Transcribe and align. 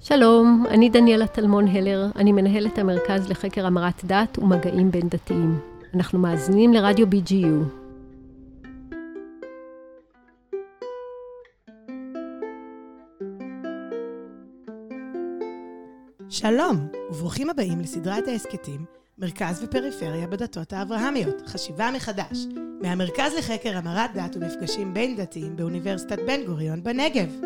שלום, 0.00 0.64
אני 0.68 0.88
דניאלה 0.88 1.26
טלמון 1.26 1.68
הלר, 1.68 2.06
אני 2.16 2.32
מנהלת 2.32 2.78
המרכז 2.78 3.30
לחקר 3.30 3.66
המרת 3.66 4.04
דת 4.04 4.38
ומגעים 4.38 4.90
בין 4.90 5.08
דתיים. 5.08 5.60
אנחנו 5.94 6.18
מאזינים 6.18 6.72
לרדיו 6.72 7.06
BGU. 7.06 7.84
שלום, 16.28 16.88
וברוכים 17.10 17.50
הבאים 17.50 17.80
לסדרת 17.80 18.28
ההסכתים 18.28 18.84
מרכז 19.18 19.62
ופריפריה 19.64 20.26
בדתות 20.26 20.72
האברהמיות, 20.72 21.42
חשיבה 21.46 21.90
מחדש, 21.96 22.46
מהמרכז 22.84 23.32
לחקר 23.38 23.76
המרת 23.76 24.10
דת 24.14 24.36
ומפגשים 24.36 24.94
בין 24.94 25.16
דתיים 25.16 25.56
באוניברסיטת 25.56 26.18
בן 26.26 26.44
גוריון 26.46 26.82
בנגב. 26.82 27.40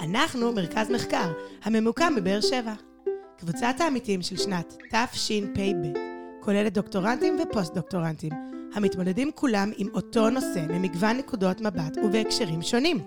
אנחנו 0.00 0.52
מרכז 0.52 0.90
מחקר, 0.90 1.32
הממוקם 1.62 2.14
בבאר 2.16 2.40
שבע. 2.40 2.72
קבוצת 3.38 3.74
העמיתים 3.78 4.22
של 4.22 4.36
שנת 4.36 4.76
תשפ"ב 4.90 5.98
כוללת 6.40 6.72
דוקטורנטים 6.72 7.38
ופוסט-דוקטורנטים, 7.42 8.32
המתמודדים 8.74 9.30
כולם 9.34 9.70
עם 9.76 9.88
אותו 9.94 10.30
נושא 10.30 10.66
ממגוון 10.68 11.16
נקודות 11.16 11.60
מבט 11.60 11.96
ובהקשרים 12.04 12.62
שונים. 12.62 12.98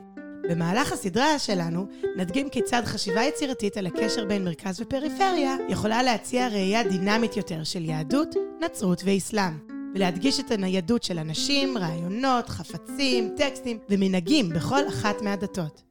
במהלך 0.50 0.92
הסדרה 0.92 1.40
שלנו 1.40 1.88
נדגים 2.18 2.50
כיצד 2.50 2.82
חשיבה 2.86 3.24
יצירתית 3.24 3.78
על 3.78 3.88
הקשר 3.88 4.26
בין 4.26 4.46
מרכז 4.46 4.82
ופריפריה 4.82 5.56
יכולה 5.70 6.04
להציע 6.04 6.48
ראייה 6.48 6.84
דינמית 6.84 7.38
יותר 7.38 7.64
של 7.64 7.86
יהדות, 7.86 8.36
נצרות 8.62 9.02
ואסלאם, 9.06 9.73
ולהדגיש 9.96 10.40
את 10.40 10.52
הניידות 10.52 11.04
של 11.04 11.20
אנשים, 11.20 11.78
רעיונות, 11.78 12.50
חפצים, 12.50 13.36
טקסטים 13.38 13.78
ומנהגים 13.90 14.50
בכל 14.50 14.88
אחת 14.88 15.22
מהדתות. 15.22 15.84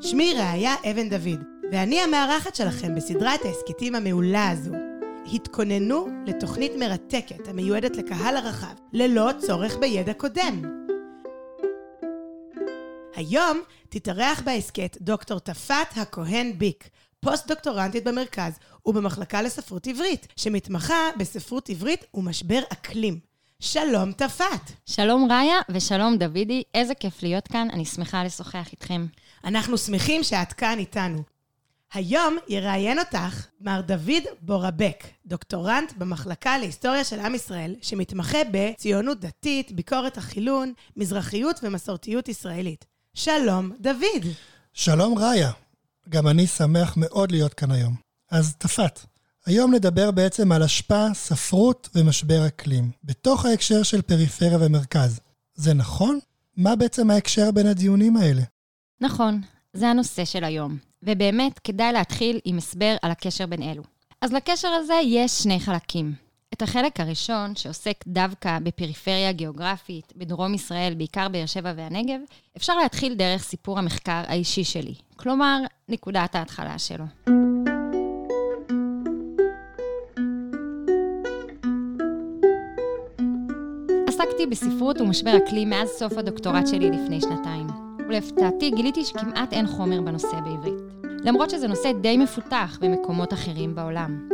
שמי 0.00 0.34
ראיה 0.34 0.74
אבן 0.90 1.08
דוד, 1.08 1.40
ואני 1.72 2.00
המארחת 2.00 2.54
שלכם 2.54 2.94
בסדרת 2.94 3.44
ההסכתים 3.44 3.94
המעולה 3.94 4.50
הזו. 4.50 4.72
התכוננו 5.32 6.08
לתוכנית 6.26 6.72
מרתקת 6.78 7.48
המיועדת 7.48 7.96
לקהל 7.96 8.36
הרחב, 8.36 8.74
ללא 8.92 9.30
צורך 9.38 9.76
בידע 9.76 10.12
קודם. 10.12 10.62
היום 13.14 13.60
תתארח 13.88 14.42
בהסכת 14.44 14.96
דוקטור 15.00 15.38
תפת 15.38 15.86
הכהן 15.96 16.58
ביק, 16.58 16.88
פוסט-דוקטורנטית 17.20 18.04
במרכז 18.04 18.52
ובמחלקה 18.86 19.42
לספרות 19.42 19.86
עברית, 19.86 20.26
שמתמחה 20.36 21.10
בספרות 21.18 21.68
עברית 21.68 22.04
ומשבר 22.14 22.60
אקלים. 22.72 23.35
שלום 23.60 24.12
תפת. 24.12 24.70
שלום 24.86 25.32
ראיה 25.32 25.58
ושלום 25.68 26.16
דוידי, 26.18 26.62
איזה 26.74 26.94
כיף 26.94 27.22
להיות 27.22 27.48
כאן, 27.48 27.68
אני 27.72 27.84
שמחה 27.84 28.24
לשוחח 28.24 28.68
איתכם. 28.72 29.06
אנחנו 29.44 29.78
שמחים 29.78 30.22
שאת 30.22 30.52
כאן 30.52 30.78
איתנו. 30.78 31.22
היום 31.94 32.36
יראיין 32.48 32.98
אותך 32.98 33.46
מר 33.60 33.80
דוד 33.80 34.22
בורבק, 34.40 35.04
דוקטורנט 35.26 35.92
במחלקה 35.96 36.58
להיסטוריה 36.58 37.04
של 37.04 37.20
עם 37.20 37.34
ישראל, 37.34 37.74
שמתמחה 37.82 38.38
בציונות 38.50 39.20
דתית, 39.20 39.72
ביקורת 39.72 40.18
החילון, 40.18 40.72
מזרחיות 40.96 41.60
ומסורתיות 41.62 42.28
ישראלית. 42.28 42.84
שלום, 43.14 43.72
דוד. 43.80 44.26
שלום, 44.72 45.18
ראיה. 45.18 45.50
גם 46.08 46.28
אני 46.28 46.46
שמח 46.46 46.94
מאוד 46.96 47.32
להיות 47.32 47.54
כאן 47.54 47.70
היום. 47.70 47.94
אז 48.30 48.54
תפת, 48.58 49.00
היום 49.46 49.74
נדבר 49.74 50.10
בעצם 50.10 50.52
על 50.52 50.62
השפעה, 50.62 51.14
ספרות 51.14 51.88
ומשבר 51.94 52.46
אקלים, 52.46 52.90
בתוך 53.04 53.44
ההקשר 53.44 53.82
של 53.82 54.02
פריפריה 54.02 54.58
ומרכז. 54.60 55.20
זה 55.54 55.74
נכון? 55.74 56.18
מה 56.56 56.76
בעצם 56.76 57.10
ההקשר 57.10 57.50
בין 57.50 57.66
הדיונים 57.66 58.16
האלה? 58.16 58.42
נכון, 59.00 59.40
זה 59.72 59.88
הנושא 59.88 60.24
של 60.24 60.44
היום, 60.44 60.76
ובאמת 61.02 61.58
כדאי 61.58 61.92
להתחיל 61.92 62.40
עם 62.44 62.58
הסבר 62.58 62.96
על 63.02 63.10
הקשר 63.10 63.46
בין 63.46 63.62
אלו. 63.62 63.82
אז 64.20 64.32
לקשר 64.32 64.68
הזה 64.68 65.00
יש 65.04 65.32
שני 65.32 65.60
חלקים. 65.60 66.14
את 66.54 66.62
החלק 66.62 67.00
הראשון, 67.00 67.56
שעוסק 67.56 68.04
דווקא 68.06 68.58
בפריפריה 68.62 69.32
גיאוגרפית, 69.32 70.12
בדרום 70.16 70.54
ישראל, 70.54 70.94
בעיקר 70.94 71.28
באר 71.28 71.46
שבע 71.46 71.72
והנגב, 71.76 72.20
אפשר 72.56 72.76
להתחיל 72.76 73.14
דרך 73.14 73.42
סיפור 73.42 73.78
המחקר 73.78 74.22
האישי 74.26 74.64
שלי, 74.64 74.94
כלומר, 75.16 75.58
נקודת 75.88 76.34
ההתחלה 76.34 76.78
שלו. 76.78 77.04
עסקתי 84.26 84.46
בספרות 84.46 85.00
ומשבר 85.00 85.36
אקלים 85.36 85.70
מאז 85.70 85.88
סוף 85.88 86.18
הדוקטורט 86.18 86.66
שלי 86.66 86.90
לפני 86.90 87.20
שנתיים. 87.20 87.66
ולהפתעתי 88.08 88.70
גיליתי 88.70 89.04
שכמעט 89.04 89.52
אין 89.52 89.66
חומר 89.66 90.00
בנושא 90.00 90.40
בעברית. 90.44 90.82
למרות 91.24 91.50
שזה 91.50 91.68
נושא 91.68 91.92
די 91.92 92.16
מפותח 92.16 92.78
במקומות 92.80 93.32
אחרים 93.32 93.74
בעולם. 93.74 94.28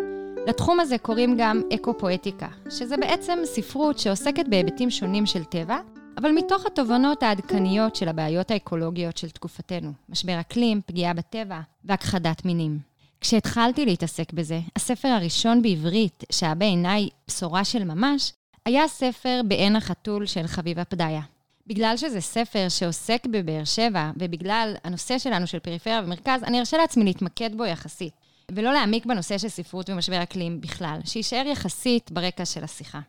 לתחום 0.47 0.81
הזה 0.81 0.99
קוראים 0.99 1.37
גם 1.39 1.63
אקו-פואטיקה, 1.75 2.49
שזה 2.71 2.97
בעצם 2.97 3.39
ספרות 3.45 3.99
שעוסקת 3.99 4.49
בהיבטים 4.49 4.91
שונים 4.91 5.27
של 5.27 5.45
טבע, 5.45 5.79
אבל 6.19 6.31
מתוך 6.31 6.67
התובנות 6.67 7.23
העדכניות 7.23 7.97
של 7.97 8.09
הבעיות 8.09 8.51
האקולוגיות 8.51 9.17
של 9.17 9.31
תקופתנו, 9.31 9.93
משבר 10.09 10.41
אקלים, 10.41 10.81
פגיעה 10.87 11.15
בטבע 11.15 11.61
והכחדת 11.85 12.45
מינים. 12.45 12.79
כשהתחלתי 13.21 13.87
להתעסק 13.87 14.33
בזה, 14.33 14.61
הספר 14.77 15.09
הראשון 15.09 15.63
בעברית 15.63 16.25
שהיה 16.33 16.55
בעיניי 16.55 17.09
בשורה 17.29 17.65
של 17.65 17.85
ממש, 17.85 18.33
היה 18.67 18.89
ספר 18.89 19.41
בעין 19.45 19.77
החתול 19.77 20.27
של 20.27 20.47
חביבה 20.47 20.85
פדיה. 20.85 21.21
בגלל 21.67 21.97
שזה 21.97 22.21
ספר 22.21 22.69
שעוסק 22.69 23.27
בבאר 23.31 23.65
שבע, 23.65 24.11
ובגלל 24.17 24.75
הנושא 24.85 25.19
שלנו 25.19 25.47
של 25.47 25.59
פריפריה 25.59 26.01
ומרכז, 26.05 26.43
אני 26.43 26.59
ארשה 26.59 26.77
לעצמי 26.77 27.05
להתמקד 27.05 27.51
בו 27.57 27.65
יחסית, 27.65 28.13
ולא 28.51 28.73
להעמיק 28.73 29.07
בנושא 29.07 29.39
של 29.39 29.49
ספרות 29.49 29.91
ומשבר 29.91 30.23
אקלים 30.23 30.61
בכלל, 30.61 30.99
שיישאר 31.05 31.47
יחסית 31.47 32.11
ברקע 32.11 32.45
של 32.45 32.65
השיחה. 32.65 33.01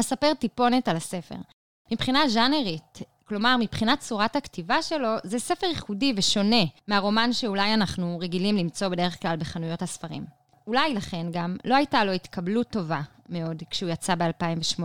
אספר 0.00 0.34
טיפונת 0.34 0.88
על 0.88 0.96
הספר. 0.96 1.36
מבחינה 1.92 2.28
ז'אנרית, 2.28 2.98
כלומר, 3.24 3.56
מבחינת 3.56 4.00
צורת 4.00 4.36
הכתיבה 4.36 4.82
שלו, 4.82 5.08
זה 5.24 5.38
ספר 5.38 5.66
ייחודי 5.66 6.12
ושונה 6.16 6.64
מהרומן 6.88 7.32
שאולי 7.32 7.74
אנחנו 7.74 8.18
רגילים 8.18 8.56
למצוא 8.56 8.88
בדרך 8.88 9.22
כלל 9.22 9.36
בחנויות 9.36 9.82
הספרים. 9.82 10.41
אולי 10.66 10.94
לכן 10.94 11.26
גם 11.32 11.56
לא 11.64 11.74
הייתה 11.74 12.04
לו 12.04 12.12
התקבלות 12.12 12.66
טובה 12.70 13.00
מאוד 13.28 13.62
כשהוא 13.70 13.90
יצא 13.90 14.14
ב-2008. 14.14 14.82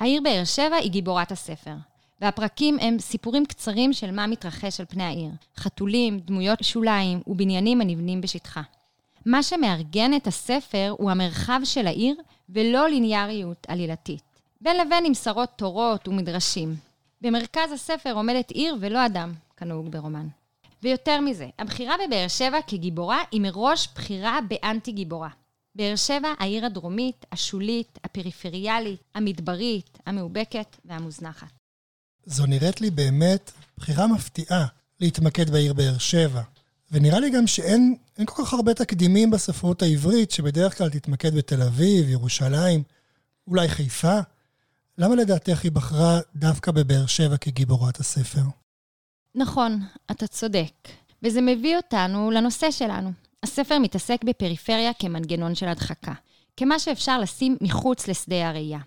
העיר 0.00 0.20
באר 0.24 0.44
שבע 0.44 0.76
היא 0.76 0.90
גיבורת 0.90 1.32
הספר, 1.32 1.74
והפרקים 2.20 2.78
הם 2.80 2.98
סיפורים 2.98 3.46
קצרים 3.46 3.92
של 3.92 4.10
מה 4.10 4.26
מתרחש 4.26 4.80
על 4.80 4.86
פני 4.86 5.04
העיר. 5.04 5.30
חתולים, 5.56 6.18
דמויות 6.18 6.58
שוליים 6.62 7.22
ובניינים 7.26 7.80
הנבנים 7.80 8.20
בשטחה. 8.20 8.62
מה 9.26 9.42
שמארגן 9.42 10.14
את 10.14 10.26
הספר 10.26 10.94
הוא 10.98 11.10
המרחב 11.10 11.60
של 11.64 11.86
העיר 11.86 12.16
ולא 12.48 12.88
ליניאריות 12.88 13.66
עלילתית. 13.68 14.22
בין 14.60 14.76
לבין 14.76 15.04
עם 15.04 15.14
שרות 15.14 15.48
תורות 15.56 16.08
ומדרשים. 16.08 16.74
במרכז 17.20 17.72
הספר 17.72 18.12
עומדת 18.12 18.50
עיר 18.50 18.76
ולא 18.80 19.06
אדם, 19.06 19.32
כנהוג 19.56 19.88
ברומן. 19.88 20.26
ויותר 20.82 21.20
מזה, 21.20 21.48
הבחירה 21.58 21.94
בבאר 22.06 22.28
שבע 22.28 22.58
כגיבורה 22.66 23.18
היא 23.30 23.40
מראש 23.40 23.88
בחירה 23.94 24.38
באנטי-גיבורה. 24.48 25.28
באר 25.74 25.96
שבע, 25.96 26.28
העיר 26.38 26.66
הדרומית, 26.66 27.26
השולית, 27.32 27.98
הפריפריאלית, 28.04 29.00
המדברית, 29.14 29.98
המאובקת 30.06 30.76
והמוזנחת. 30.84 31.46
זו 32.26 32.46
נראית 32.46 32.80
לי 32.80 32.90
באמת 32.90 33.52
בחירה 33.76 34.06
מפתיעה 34.06 34.66
להתמקד 35.00 35.50
בעיר 35.50 35.72
באר 35.72 35.98
שבע. 35.98 36.42
ונראה 36.92 37.20
לי 37.20 37.30
גם 37.30 37.46
שאין 37.46 37.96
כל 38.24 38.44
כך 38.44 38.52
הרבה 38.52 38.74
תקדימים 38.74 39.30
בספרות 39.30 39.82
העברית, 39.82 40.30
שבדרך 40.30 40.78
כלל 40.78 40.90
תתמקד 40.90 41.34
בתל 41.34 41.62
אביב, 41.62 42.08
ירושלים, 42.08 42.82
אולי 43.48 43.68
חיפה. 43.68 44.18
למה 44.98 45.14
לדעתך 45.14 45.64
היא 45.64 45.72
בחרה 45.72 46.20
דווקא 46.36 46.70
בבאר 46.70 47.06
שבע 47.06 47.36
כגיבורת 47.36 48.00
הספר? 48.00 48.42
נכון, 49.34 49.80
אתה 50.10 50.26
צודק. 50.26 50.72
וזה 51.22 51.40
מביא 51.40 51.76
אותנו 51.76 52.30
לנושא 52.30 52.70
שלנו. 52.70 53.12
הספר 53.42 53.78
מתעסק 53.78 54.24
בפריפריה 54.24 54.92
כמנגנון 54.98 55.54
של 55.54 55.68
הדחקה, 55.68 56.12
כמה 56.56 56.78
שאפשר 56.78 57.18
לשים 57.18 57.56
מחוץ 57.60 58.08
לשדה 58.08 58.48
הראייה. 58.48 58.78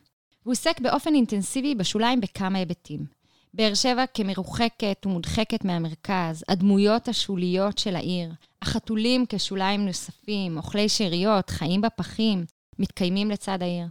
הוא 0.44 0.52
עוסק 0.52 0.80
באופן 0.80 1.16
אינטנסיבי 1.16 1.76
בשוליים 1.76 2.22
בכמה 2.22 2.58
היבטים. 2.58 3.06
באר 3.54 3.74
שבע 3.74 4.06
כמרוחקת 4.14 5.06
ומודחקת 5.06 5.66
מהמרכז, 5.66 6.44
הדמויות 6.50 7.08
השוליות 7.08 7.78
של 7.78 7.96
העיר, 7.96 8.32
החתולים 8.62 9.26
כשוליים 9.30 9.86
נוספים, 9.86 10.58
אוכלי 10.58 10.90
שאריות, 10.90 11.50
חיים 11.50 11.82
בפחים, 11.82 12.46
מתקיימים 12.80 13.32
לצד 13.32 13.62
העיר. 13.62 13.86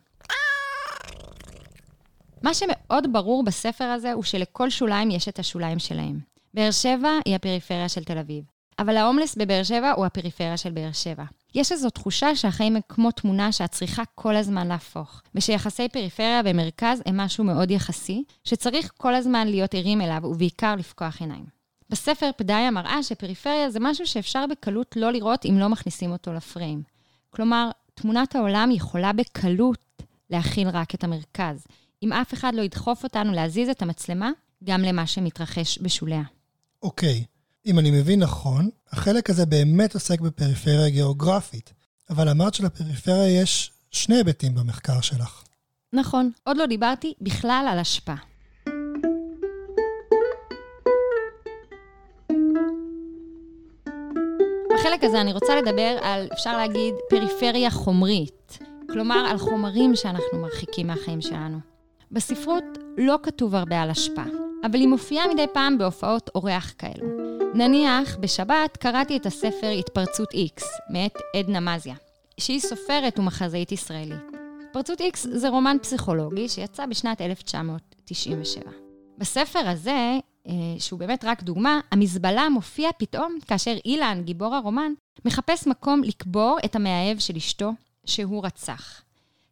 מה 2.43 2.55
שמאוד 2.55 3.13
ברור 3.13 3.45
בספר 3.45 3.85
הזה 3.85 4.13
הוא 4.13 4.23
שלכל 4.23 4.71
שוליים 4.71 5.11
יש 5.11 5.29
את 5.29 5.39
השוליים 5.39 5.79
שלהם. 5.79 6.34
באר 6.55 6.71
שבע 6.71 7.09
היא 7.25 7.35
הפריפריה 7.35 7.89
של 7.89 8.05
תל 8.05 8.19
אביב, 8.19 8.45
אבל 8.79 8.97
ההומלס 8.97 9.37
בבאר 9.37 9.63
שבע 9.63 9.93
הוא 9.97 10.07
הפריפריה 10.07 10.57
של 10.57 10.71
באר 10.71 10.93
שבע. 10.93 11.25
יש 11.55 11.73
איזו 11.73 11.91
תחושה 11.91 12.37
שהחיים 12.37 12.77
הם 12.77 12.83
כמו 12.89 13.11
תמונה 13.11 13.53
שאת 13.53 13.71
צריכה 13.71 14.03
כל 14.15 14.37
הזמן 14.37 14.69
להפוך, 14.69 15.23
ושיחסי 15.35 15.89
פריפריה 15.89 16.41
ומרכז 16.45 17.03
הם 17.07 17.17
משהו 17.17 17.45
מאוד 17.45 17.71
יחסי, 17.71 18.25
שצריך 18.45 18.93
כל 18.97 19.15
הזמן 19.15 19.49
להיות 19.49 19.75
ערים 19.75 20.01
אליו, 20.01 20.21
ובעיקר 20.25 20.75
לפקוח 20.75 21.21
עיניים. 21.21 21.45
בספר 21.91 22.31
פדאיה 22.37 22.71
מראה 22.71 23.03
שפריפריה 23.03 23.71
זה 23.71 23.79
משהו 23.81 24.07
שאפשר 24.07 24.45
בקלות 24.51 24.97
לא 24.97 25.13
לראות 25.13 25.47
אם 25.47 25.59
לא 25.59 25.69
מכניסים 25.69 26.13
אותו 26.13 26.33
לפריים. 26.33 26.83
כלומר, 27.31 27.71
תמונת 27.95 28.37
העולם 28.37 28.71
יכולה 28.71 29.13
בקלות 29.13 30.03
להכיל 30.31 30.69
רק 30.69 30.95
את 30.95 31.05
המרכז. 31.05 31.67
אם 32.03 32.13
אף 32.13 32.35
אחד 32.35 32.55
לא 32.55 32.63
ידחוף 32.63 33.05
אותנו 33.05 33.33
להזיז 33.33 33.69
את 33.69 33.83
המצלמה, 33.83 34.31
גם 34.65 34.83
למה 34.83 35.07
שמתרחש 35.07 35.79
בשוליה. 35.83 36.23
אוקיי, 36.85 37.25
אם 37.67 37.79
אני 37.79 37.91
מבין 37.91 38.23
נכון, 38.23 38.69
החלק 38.93 39.31
הזה 39.31 39.47
באמת 39.47 39.95
עוסק 39.95 40.21
בפריפריה 40.21 40.89
גיאוגרפית, 40.89 41.73
אבל 42.11 42.29
אמרת 42.29 42.55
שלפריפריה 42.55 43.43
יש 43.43 43.71
שני 43.91 44.17
היבטים 44.17 44.55
במחקר 44.55 45.01
שלך. 45.01 45.45
נכון, 45.93 46.31
עוד 46.45 46.57
לא 46.57 46.67
דיברתי 46.67 47.15
בכלל 47.21 47.67
על 47.71 47.79
השפעה. 47.79 48.17
בחלק 54.75 55.05
הזה 55.05 55.21
אני 55.21 55.33
רוצה 55.33 55.57
לדבר 55.57 55.99
על, 56.03 56.29
אפשר 56.33 56.57
להגיד, 56.57 56.95
פריפריה 57.11 57.71
חומרית. 57.71 58.59
כלומר, 58.93 59.27
על 59.31 59.39
חומרים 59.39 59.97
שאנחנו 59.97 60.39
מרחיקים 60.43 60.87
מהחיים 60.87 61.21
שלנו. 61.21 61.59
בספרות 62.11 62.65
לא 62.99 63.19
כתוב 63.23 63.55
הרבה 63.55 63.83
על 63.83 63.91
השפעה, 63.91 64.44
אבל 64.65 64.75
היא 64.75 64.89
מופיעה 64.89 65.29
מדי 65.35 65.47
פעם 65.53 65.79
בהופעות 65.79 66.31
אורח 66.35 66.75
כאלו. 66.79 67.07
נניח, 67.55 68.17
בשבת 68.21 68.77
קראתי 68.77 69.17
את 69.17 69.27
הספר 69.27 69.69
התפרצות 69.79 70.29
X, 70.33 70.63
מאת 70.91 71.19
עדנה 71.37 71.61
מזיה, 71.61 71.95
שהיא 72.41 72.61
סופרת 72.61 73.19
ומחזאית 73.19 73.73
ישראלית. 73.73 74.23
התפרצות 74.67 75.01
X 75.01 75.17
זה 75.33 75.49
רומן 75.49 75.77
פסיכולוגי 75.83 76.49
שיצא 76.49 76.87
בשנת 76.87 77.21
1997. 77.21 78.71
בספר 79.19 79.69
הזה, 79.69 80.19
אה, 80.49 80.53
שהוא 80.79 80.99
באמת 80.99 81.25
רק 81.25 81.43
דוגמה, 81.43 81.81
המזבלה 81.91 82.49
מופיע 82.49 82.91
פתאום 82.99 83.39
כאשר 83.47 83.77
אילן, 83.85 84.23
גיבור 84.25 84.55
הרומן, 84.55 84.93
מחפש 85.25 85.67
מקום 85.67 86.03
לקבור 86.03 86.59
את 86.65 86.77
המאהב 86.77 87.19
של 87.19 87.37
אשתו, 87.37 87.71
שהוא 88.07 88.47
רצח. 88.47 89.03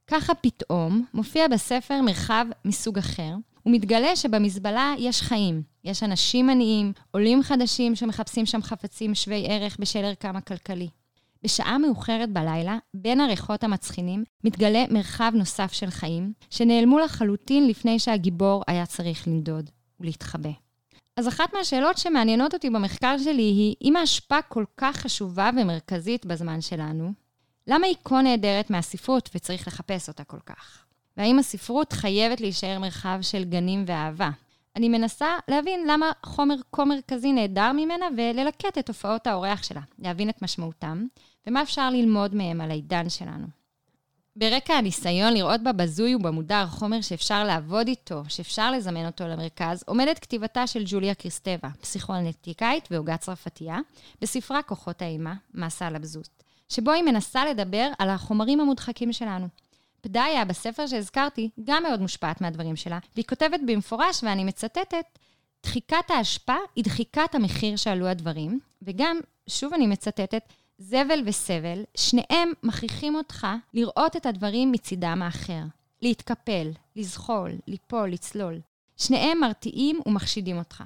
ככה 0.06 0.34
פתאום 0.34 1.04
מופיע 1.14 1.48
בספר 1.48 2.00
מרחב 2.02 2.46
מסוג 2.64 2.98
אחר, 2.98 3.34
ומתגלה 3.66 4.16
שבמזבלה 4.16 4.94
יש 4.98 5.22
חיים. 5.22 5.62
יש 5.84 6.02
אנשים 6.02 6.50
עניים, 6.50 6.92
עולים 7.10 7.42
חדשים 7.42 7.94
שמחפשים 7.94 8.46
שם 8.46 8.62
חפצים 8.62 9.14
שווי 9.14 9.44
ערך 9.48 9.76
בשל 9.80 10.04
ערכם 10.04 10.36
הכלכלי. 10.36 10.88
בשעה 11.44 11.78
מאוחרת 11.78 12.32
בלילה, 12.32 12.78
בין 12.94 13.20
הריחות 13.20 13.64
המצחינים, 13.64 14.24
מתגלה 14.44 14.84
מרחב 14.90 15.32
נוסף 15.34 15.72
של 15.72 15.90
חיים, 15.90 16.32
שנעלמו 16.50 16.98
לחלוטין 16.98 17.68
לפני 17.68 17.98
שהגיבור 17.98 18.62
היה 18.66 18.86
צריך 18.86 19.28
לנדוד 19.28 19.70
ולהתחבא. 20.00 20.50
אז 21.16 21.28
אחת 21.28 21.54
מהשאלות 21.54 21.98
שמעניינות 21.98 22.54
אותי 22.54 22.70
במחקר 22.70 23.18
שלי 23.18 23.42
היא, 23.42 23.74
אם 23.82 23.96
ההשפעה 23.96 24.42
כל 24.42 24.64
כך 24.76 24.96
חשובה 24.96 25.50
ומרכזית 25.56 26.26
בזמן 26.26 26.60
שלנו, 26.60 27.12
למה 27.66 27.86
היא 27.86 27.96
כה 28.04 28.22
נעדרת 28.22 28.70
מהספרות 28.70 29.30
וצריך 29.34 29.68
לחפש 29.68 30.08
אותה 30.08 30.24
כל 30.24 30.40
כך? 30.46 30.81
והאם 31.16 31.38
הספרות 31.38 31.92
חייבת 31.92 32.40
להישאר 32.40 32.78
מרחב 32.78 33.18
של 33.22 33.44
גנים 33.44 33.84
ואהבה? 33.86 34.30
אני 34.76 34.88
מנסה 34.88 35.26
להבין 35.48 35.86
למה 35.86 36.12
חומר 36.26 36.54
כה 36.72 36.84
מרכזי 36.84 37.32
נעדר 37.32 37.72
ממנה 37.72 38.06
וללקט 38.16 38.78
את 38.78 38.86
תופעות 38.86 39.26
האורח 39.26 39.62
שלה, 39.62 39.80
להבין 39.98 40.28
את 40.28 40.42
משמעותם, 40.42 41.06
ומה 41.46 41.62
אפשר 41.62 41.90
ללמוד 41.90 42.34
מהם 42.34 42.60
על 42.60 42.70
העידן 42.70 43.08
שלנו. 43.08 43.46
ברקע 44.36 44.74
הניסיון 44.74 45.34
לראות 45.34 45.62
בבזוי 45.62 46.14
ובמודר 46.14 46.66
חומר 46.66 47.00
שאפשר 47.00 47.44
לעבוד 47.44 47.88
איתו, 47.88 48.22
שאפשר 48.28 48.70
לזמן 48.70 49.06
אותו 49.06 49.28
למרכז, 49.28 49.84
עומדת 49.86 50.18
כתיבתה 50.18 50.66
של 50.66 50.82
ג'וליה 50.86 51.14
קריסטבה, 51.14 51.68
פסיכואנטיקאית 51.80 52.88
והוגה 52.90 53.16
צרפתייה, 53.16 53.78
בספרה 54.22 54.62
כוחות 54.62 55.02
האימה, 55.02 55.34
מסה 55.54 55.86
על 55.86 55.96
הבזות, 55.96 56.28
שבו 56.68 56.90
היא 56.90 57.02
מנסה 57.02 57.44
לדבר 57.44 57.90
על 57.98 58.10
החומרים 58.10 58.60
המודחקים 58.60 59.12
שלנו. 59.12 59.48
פדאיה, 60.02 60.44
בספר 60.44 60.86
שהזכרתי, 60.86 61.50
גם 61.64 61.82
מאוד 61.82 62.00
מושפעת 62.00 62.40
מהדברים 62.40 62.76
שלה, 62.76 62.98
והיא 63.14 63.24
כותבת 63.28 63.60
במפורש, 63.66 64.22
ואני 64.22 64.44
מצטטת, 64.44 65.18
דחיקת 65.62 66.10
ההשפעה 66.10 66.58
היא 66.76 66.84
דחיקת 66.84 67.34
המחיר 67.34 67.76
שעלו 67.76 68.06
הדברים, 68.06 68.60
וגם, 68.82 69.20
שוב 69.48 69.74
אני 69.74 69.86
מצטטת, 69.86 70.42
זבל 70.78 71.22
וסבל, 71.26 71.84
שניהם 71.94 72.52
מכריחים 72.62 73.14
אותך 73.14 73.46
לראות 73.74 74.16
את 74.16 74.26
הדברים 74.26 74.72
מצידם 74.72 75.22
האחר. 75.22 75.62
להתקפל, 76.02 76.70
לזחול, 76.96 77.50
ליפול, 77.68 78.10
לצלול. 78.10 78.60
שניהם 78.96 79.40
מרתיעים 79.40 80.00
ומחשידים 80.06 80.58
אותך. 80.58 80.84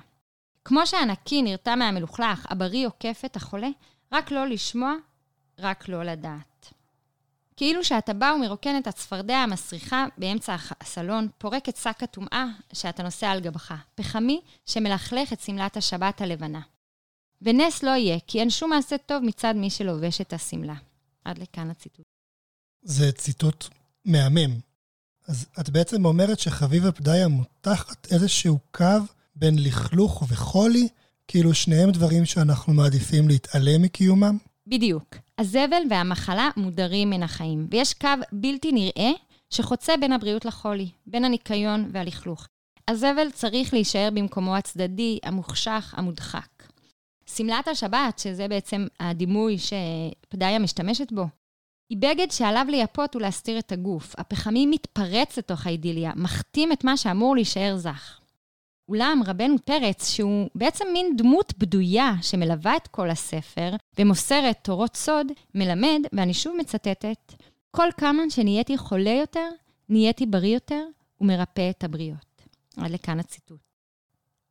כמו 0.64 0.86
שהנקי 0.86 1.42
נרתע 1.42 1.74
מהמלוכלך, 1.74 2.46
הבריא 2.50 2.86
עוקף 2.86 3.22
את 3.24 3.36
החולה, 3.36 3.68
רק 4.12 4.30
לא 4.30 4.46
לשמוע, 4.46 4.94
רק 5.58 5.88
לא 5.88 6.02
לדעת. 6.02 6.55
כאילו 7.56 7.84
שאתה 7.84 8.12
בא 8.12 8.32
ומרוקן 8.36 8.78
את 8.78 8.86
הצפרדע 8.86 9.36
המסריחה 9.36 10.06
באמצע 10.18 10.56
הסלון, 10.80 11.28
פורק 11.38 11.68
את 11.68 11.76
שק 11.76 12.02
הטומאה 12.02 12.46
שאתה 12.72 13.02
נושא 13.02 13.26
על 13.26 13.40
גבך, 13.40 13.74
פחמי 13.94 14.40
שמלכלך 14.66 15.32
את 15.32 15.40
שמלת 15.40 15.76
השבת 15.76 16.20
הלבנה. 16.20 16.60
ונס 17.42 17.82
לא 17.82 17.90
יהיה, 17.90 18.18
כי 18.26 18.40
אין 18.40 18.50
שום 18.50 18.70
מעשה 18.70 18.98
טוב 18.98 19.22
מצד 19.22 19.54
מי 19.56 19.70
שלובש 19.70 20.20
את 20.20 20.32
השמלה. 20.32 20.74
עד 21.24 21.38
לכאן 21.38 21.70
הציטוט. 21.70 22.04
זה 22.82 23.12
ציטוט 23.12 23.64
מהמם. 24.04 24.60
אז 25.28 25.46
את 25.60 25.70
בעצם 25.70 26.04
אומרת 26.04 26.38
שחביבה 26.38 26.92
פדאיה 26.92 27.28
מותחת 27.28 28.12
איזשהו 28.12 28.58
קו 28.70 28.84
בין 29.36 29.58
לכלוך 29.58 30.24
וחולי, 30.28 30.88
כאילו 31.28 31.54
שניהם 31.54 31.90
דברים 31.90 32.24
שאנחנו 32.24 32.72
מעדיפים 32.72 33.28
להתעלם 33.28 33.82
מקיומם? 33.82 34.38
בדיוק. 34.66 35.16
הזבל 35.38 35.82
והמחלה 35.90 36.50
מודרים 36.56 37.10
מן 37.10 37.22
החיים, 37.22 37.66
ויש 37.70 37.94
קו 37.94 38.08
בלתי 38.32 38.72
נראה 38.72 39.10
שחוצה 39.50 39.96
בין 39.96 40.12
הבריאות 40.12 40.44
לחולי, 40.44 40.88
בין 41.06 41.24
הניקיון 41.24 41.90
והלכלוך. 41.92 42.46
הזבל 42.88 43.30
צריך 43.30 43.72
להישאר 43.72 44.08
במקומו 44.14 44.56
הצדדי, 44.56 45.18
המוחשך, 45.22 45.94
המודחק. 45.96 46.62
שמלת 47.26 47.68
השבת, 47.68 48.18
שזה 48.18 48.48
בעצם 48.48 48.86
הדימוי 49.00 49.56
שפדאיה 49.58 50.58
משתמשת 50.58 51.12
בו, 51.12 51.26
היא 51.90 51.98
בגד 51.98 52.30
שעליו 52.30 52.66
לייפות 52.68 53.16
ולהסתיר 53.16 53.58
את 53.58 53.72
הגוף. 53.72 54.14
הפחמי 54.18 54.66
מתפרץ 54.66 55.38
לתוך 55.38 55.66
האידיליה, 55.66 56.12
מכתים 56.16 56.72
את 56.72 56.84
מה 56.84 56.96
שאמור 56.96 57.34
להישאר 57.34 57.76
זך. 57.76 58.20
אולם 58.88 59.22
רבנו 59.26 59.56
פרץ, 59.64 60.10
שהוא 60.10 60.48
בעצם 60.54 60.84
מין 60.92 61.16
דמות 61.16 61.52
בדויה 61.58 62.12
שמלווה 62.22 62.76
את 62.76 62.86
כל 62.86 63.10
הספר 63.10 63.70
ומוסרת 63.98 64.58
תורות 64.62 64.96
סוד, 64.96 65.26
מלמד, 65.54 66.00
ואני 66.12 66.34
שוב 66.34 66.56
מצטטת, 66.58 67.32
כל 67.70 67.88
כמה 67.96 68.22
שנהייתי 68.30 68.78
חולה 68.78 69.10
יותר, 69.10 69.48
נהייתי 69.88 70.26
בריא 70.26 70.54
יותר 70.54 70.84
ומרפא 71.20 71.70
את 71.70 71.84
הבריות. 71.84 72.42
עד 72.76 72.90
לכאן 72.90 73.20
הציטוט. 73.20 73.60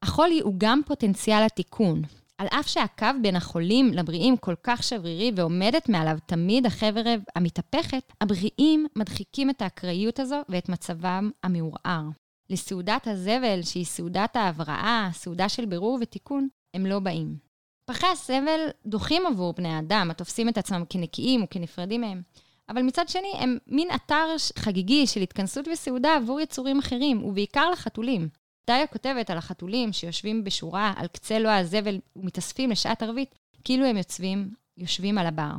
החולי 0.02 0.40
הוא 0.40 0.54
גם 0.58 0.82
פוטנציאל 0.86 1.44
התיקון, 1.44 2.02
על 2.38 2.48
אף 2.48 2.68
שהקו 2.68 3.08
בין 3.22 3.36
החולים 3.36 3.94
לבריאים 3.94 4.38
כל 4.38 4.56
כך 4.64 4.84
שברירי 4.84 5.32
ועומדת 5.36 5.90
מעליו 5.90 6.18
תמיד 6.26 6.66
החבר'ה 6.66 7.16
המתהפכת, 7.36 8.14
הבריאים 8.22 8.88
מדחיקים 8.96 9.50
את 9.50 9.62
האקראיות 9.62 10.20
הזו 10.20 10.42
ואת 10.50 10.70
מצבם 10.70 11.30
המעורער. 11.44 12.04
לסעודת 12.50 13.08
הזבל, 13.08 13.62
שהיא 13.64 13.86
סעודת 13.86 14.36
ההבראה, 14.36 15.10
סעודה 15.14 15.50
של 15.50 15.66
בירור 15.66 15.98
ותיקון, 16.02 16.48
הם 16.74 16.86
לא 16.86 17.00
באים. 17.00 17.38
פחי 17.86 18.08
הסבל 18.08 18.60
דוחים 18.86 19.26
עבור 19.26 19.54
בני 19.54 19.70
האדם, 19.70 20.08
התופסים 20.12 20.50
את 20.50 20.58
עצמם 20.58 20.84
כנקיים 20.90 21.44
וכנפרדים 21.44 22.02
מהם. 22.02 22.22
אבל 22.70 22.82
מצד 22.82 23.10
שני, 23.10 23.32
הם 23.38 23.58
מין 23.68 23.88
אתר 23.96 24.26
חגיגי 24.60 25.08
של 25.08 25.22
התכנסות 25.22 25.68
וסעודה 25.68 26.16
עבור 26.16 26.40
יצורים 26.40 26.80
אחרים, 26.80 27.24
ובעיקר 27.24 27.70
לחתולים. 27.70 28.30
דיה 28.68 28.88
כותבת 28.88 29.30
על 29.30 29.38
החתולים 29.38 29.94
שיושבים 29.94 30.44
בשורה 30.44 30.94
על 30.96 31.08
קצה 31.08 31.40
לוע 31.40 31.56
הזבל 31.56 32.00
ומתאספים 32.16 32.72
לשעת 32.72 33.04
ערבית, 33.04 33.36
כאילו 33.64 33.86
הם 33.86 33.98
יוצבים, 33.98 34.50
יושבים 34.78 35.18
על 35.18 35.28
הבר. 35.28 35.52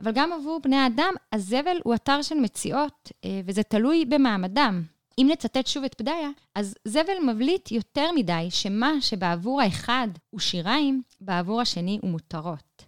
אבל 0.00 0.12
גם 0.14 0.32
עבור 0.32 0.60
בני 0.62 0.76
האדם, 0.76 1.14
הזבל 1.32 1.76
הוא 1.84 1.94
אתר 1.94 2.22
של 2.22 2.34
מציאות, 2.34 3.12
אה, 3.24 3.40
וזה 3.44 3.62
תלוי 3.62 4.04
במעמדם. 4.04 4.82
אם 5.18 5.28
נצטט 5.30 5.66
שוב 5.66 5.84
את 5.84 5.94
פדאיה, 5.94 6.28
אז 6.54 6.74
זבל 6.84 7.18
מבליט 7.26 7.72
יותר 7.72 8.12
מדי 8.14 8.46
שמה 8.50 8.92
שבעבור 9.00 9.60
האחד 9.62 10.08
הוא 10.30 10.40
שיריים, 10.40 11.02
בעבור 11.20 11.60
השני 11.60 11.98
הוא 12.02 12.10
מותרות. 12.10 12.84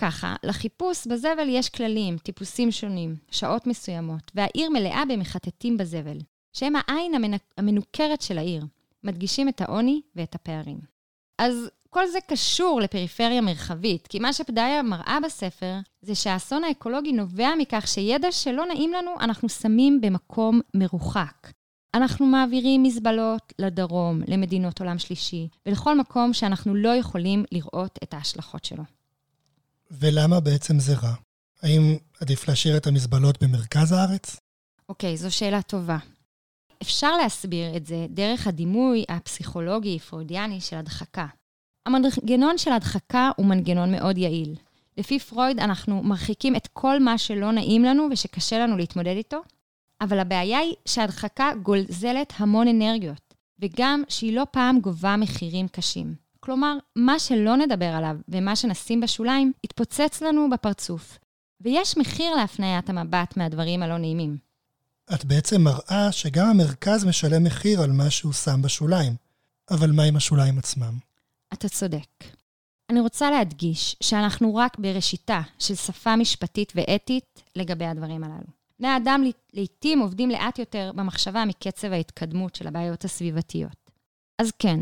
ככה, 0.00 0.36
לחיפוש 0.42 1.06
בזבל 1.06 1.48
יש 1.48 1.68
כללים, 1.68 2.18
טיפוסים 2.18 2.70
שונים, 2.70 3.16
שעות 3.30 3.66
מסוימות, 3.66 4.32
והעיר 4.34 4.70
מלאה 4.70 5.02
במחטטים 5.08 5.76
בזבל, 5.76 6.18
שהם 6.52 6.72
העין 6.76 7.34
המנוכרת 7.58 8.22
של 8.22 8.38
העיר. 8.38 8.64
מדגישים 9.04 9.48
את 9.48 9.60
העוני 9.60 10.00
ואת 10.16 10.34
הפערים. 10.34 10.78
אז 11.38 11.70
כל 11.94 12.06
זה 12.08 12.18
קשור 12.28 12.80
לפריפריה 12.80 13.40
מרחבית, 13.40 14.06
כי 14.06 14.18
מה 14.18 14.32
שפדאיה 14.32 14.82
מראה 14.82 15.18
בספר, 15.24 15.74
זה 16.02 16.14
שהאסון 16.14 16.64
האקולוגי 16.64 17.12
נובע 17.12 17.50
מכך 17.58 17.88
שידע 17.88 18.32
שלא 18.32 18.66
נעים 18.66 18.92
לנו, 18.92 19.10
אנחנו 19.20 19.48
שמים 19.48 20.00
במקום 20.00 20.60
מרוחק. 20.74 21.50
אנחנו 21.94 22.26
מעבירים 22.26 22.82
מזבלות 22.82 23.52
לדרום, 23.58 24.20
למדינות 24.26 24.80
עולם 24.80 24.98
שלישי, 24.98 25.48
ולכל 25.66 25.98
מקום 25.98 26.32
שאנחנו 26.32 26.74
לא 26.74 26.96
יכולים 26.96 27.44
לראות 27.52 27.98
את 28.02 28.14
ההשלכות 28.14 28.64
שלו. 28.64 28.82
ולמה 29.90 30.40
בעצם 30.40 30.78
זה 30.78 30.94
רע? 30.94 31.14
האם 31.62 31.96
עדיף 32.20 32.48
להשאיר 32.48 32.76
את 32.76 32.86
המזבלות 32.86 33.42
במרכז 33.42 33.92
הארץ? 33.92 34.36
אוקיי, 34.88 35.16
זו 35.16 35.36
שאלה 35.36 35.62
טובה. 35.62 35.98
אפשר 36.82 37.16
להסביר 37.16 37.76
את 37.76 37.86
זה 37.86 38.06
דרך 38.10 38.46
הדימוי 38.46 39.04
הפסיכולוגי-פרוידיאני 39.08 40.60
של 40.60 40.76
הדחקה. 40.76 41.26
המנגנון 41.86 42.58
של 42.58 42.72
הדחקה 42.72 43.30
הוא 43.36 43.46
מנגנון 43.46 43.92
מאוד 43.92 44.18
יעיל. 44.18 44.54
לפי 44.98 45.18
פרויד, 45.18 45.60
אנחנו 45.60 46.02
מרחיקים 46.02 46.56
את 46.56 46.68
כל 46.72 47.00
מה 47.00 47.18
שלא 47.18 47.52
נעים 47.52 47.84
לנו 47.84 48.08
ושקשה 48.10 48.58
לנו 48.58 48.76
להתמודד 48.76 49.14
איתו, 49.16 49.42
אבל 50.00 50.18
הבעיה 50.18 50.58
היא 50.58 50.74
שהדחקה 50.86 51.50
גולזלת 51.62 52.32
המון 52.36 52.68
אנרגיות, 52.68 53.34
וגם 53.58 54.02
שהיא 54.08 54.36
לא 54.36 54.46
פעם 54.50 54.80
גובה 54.80 55.16
מחירים 55.16 55.68
קשים. 55.68 56.14
כלומר, 56.40 56.76
מה 56.96 57.18
שלא 57.18 57.56
נדבר 57.56 57.84
עליו 57.94 58.16
ומה 58.28 58.56
שנשים 58.56 59.00
בשוליים, 59.00 59.52
יתפוצץ 59.64 60.22
לנו 60.22 60.50
בפרצוף. 60.50 61.18
ויש 61.60 61.96
מחיר 61.96 62.34
להפניית 62.34 62.90
המבט 62.90 63.36
מהדברים 63.36 63.82
הלא 63.82 63.98
נעימים. 63.98 64.36
את 65.14 65.24
בעצם 65.24 65.62
מראה 65.62 66.12
שגם 66.12 66.46
המרכז 66.46 67.04
משלם 67.04 67.44
מחיר 67.44 67.82
על 67.82 67.92
מה 67.92 68.10
שהוא 68.10 68.32
שם 68.32 68.62
בשוליים. 68.62 69.14
אבל 69.70 69.90
מה 69.90 70.02
עם 70.02 70.16
השוליים 70.16 70.58
עצמם? 70.58 70.98
אתה 71.54 71.68
צודק. 71.68 72.24
אני 72.90 73.00
רוצה 73.00 73.30
להדגיש 73.30 73.96
שאנחנו 74.02 74.54
רק 74.54 74.78
בראשיתה 74.78 75.40
של 75.58 75.74
שפה 75.74 76.16
משפטית 76.16 76.72
ואתית 76.76 77.42
לגבי 77.56 77.84
הדברים 77.84 78.24
הללו. 78.24 78.46
בני 78.78 78.88
האדם 78.88 79.24
לעתים 79.52 80.00
עובדים 80.00 80.30
לאט 80.30 80.58
יותר 80.58 80.90
במחשבה 80.94 81.44
מקצב 81.44 81.92
ההתקדמות 81.92 82.54
של 82.54 82.66
הבעיות 82.66 83.04
הסביבתיות. 83.04 83.90
אז 84.38 84.50
כן, 84.58 84.80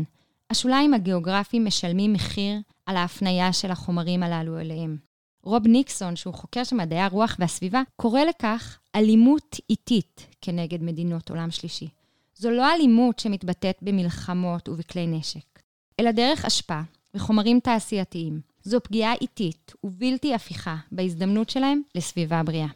השוליים 0.49 0.93
הגיאוגרפיים 0.93 1.65
משלמים 1.65 2.13
מחיר 2.13 2.59
על 2.85 2.97
ההפניה 2.97 3.53
של 3.53 3.71
החומרים 3.71 4.23
הללו 4.23 4.59
אליהם. 4.59 4.97
רוב 5.43 5.67
ניקסון, 5.67 6.15
שהוא 6.15 6.33
חוקר 6.33 6.63
של 6.63 6.75
מדעי 6.75 6.99
הרוח 6.99 7.35
והסביבה, 7.39 7.81
קורא 7.95 8.21
לכך 8.21 8.79
אלימות 8.95 9.55
איטית 9.69 10.27
כנגד 10.41 10.83
מדינות 10.83 11.29
עולם 11.29 11.51
שלישי. 11.51 11.87
זו 12.35 12.51
לא 12.51 12.73
אלימות 12.73 13.19
שמתבטאת 13.19 13.77
במלחמות 13.81 14.69
ובכלי 14.69 15.07
נשק, 15.07 15.52
אלא 15.99 16.11
דרך 16.11 16.45
השפעה 16.45 16.83
וחומרים 17.13 17.59
תעשייתיים. 17.59 18.41
זו 18.63 18.79
פגיעה 18.83 19.13
איטית 19.21 19.73
ובלתי 19.83 20.33
הפיכה 20.33 20.75
בהזדמנות 20.91 21.49
שלהם 21.49 21.81
לסביבה 21.95 22.43
בריאה. 22.43 22.67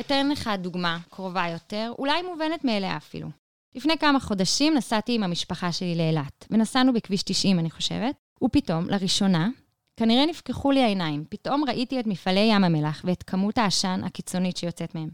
אתן 0.00 0.28
לך 0.28 0.50
דוגמה 0.58 0.98
קרובה 1.10 1.46
יותר, 1.52 1.92
אולי 1.98 2.22
מובנת 2.22 2.64
מאליה 2.64 2.96
אפילו. 2.96 3.28
לפני 3.74 3.98
כמה 3.98 4.20
חודשים 4.20 4.74
נסעתי 4.74 5.14
עם 5.14 5.22
המשפחה 5.22 5.72
שלי 5.72 5.94
לאילת, 5.94 6.46
ונסענו 6.50 6.92
בכביש 6.92 7.22
90, 7.22 7.58
אני 7.58 7.70
חושבת, 7.70 8.14
ופתאום, 8.44 8.90
לראשונה, 8.90 9.48
כנראה 9.96 10.26
נפקחו 10.26 10.70
לי 10.70 10.82
העיניים. 10.82 11.24
פתאום 11.28 11.64
ראיתי 11.68 12.00
את 12.00 12.06
מפעלי 12.06 12.40
ים 12.40 12.64
המלח 12.64 13.02
ואת 13.04 13.22
כמות 13.22 13.58
העשן 13.58 14.00
הקיצונית 14.04 14.56
שיוצאת 14.56 14.94
מהם. 14.94 15.08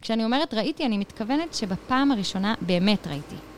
כשאני 0.00 0.24
אומרת 0.24 0.54
ראיתי, 0.54 0.86
אני 0.86 0.98
מתכוונת 0.98 1.54
שבפעם 1.54 2.12
הראשונה 2.12 2.54
באמת 2.60 3.06
ראיתי. 3.06 3.51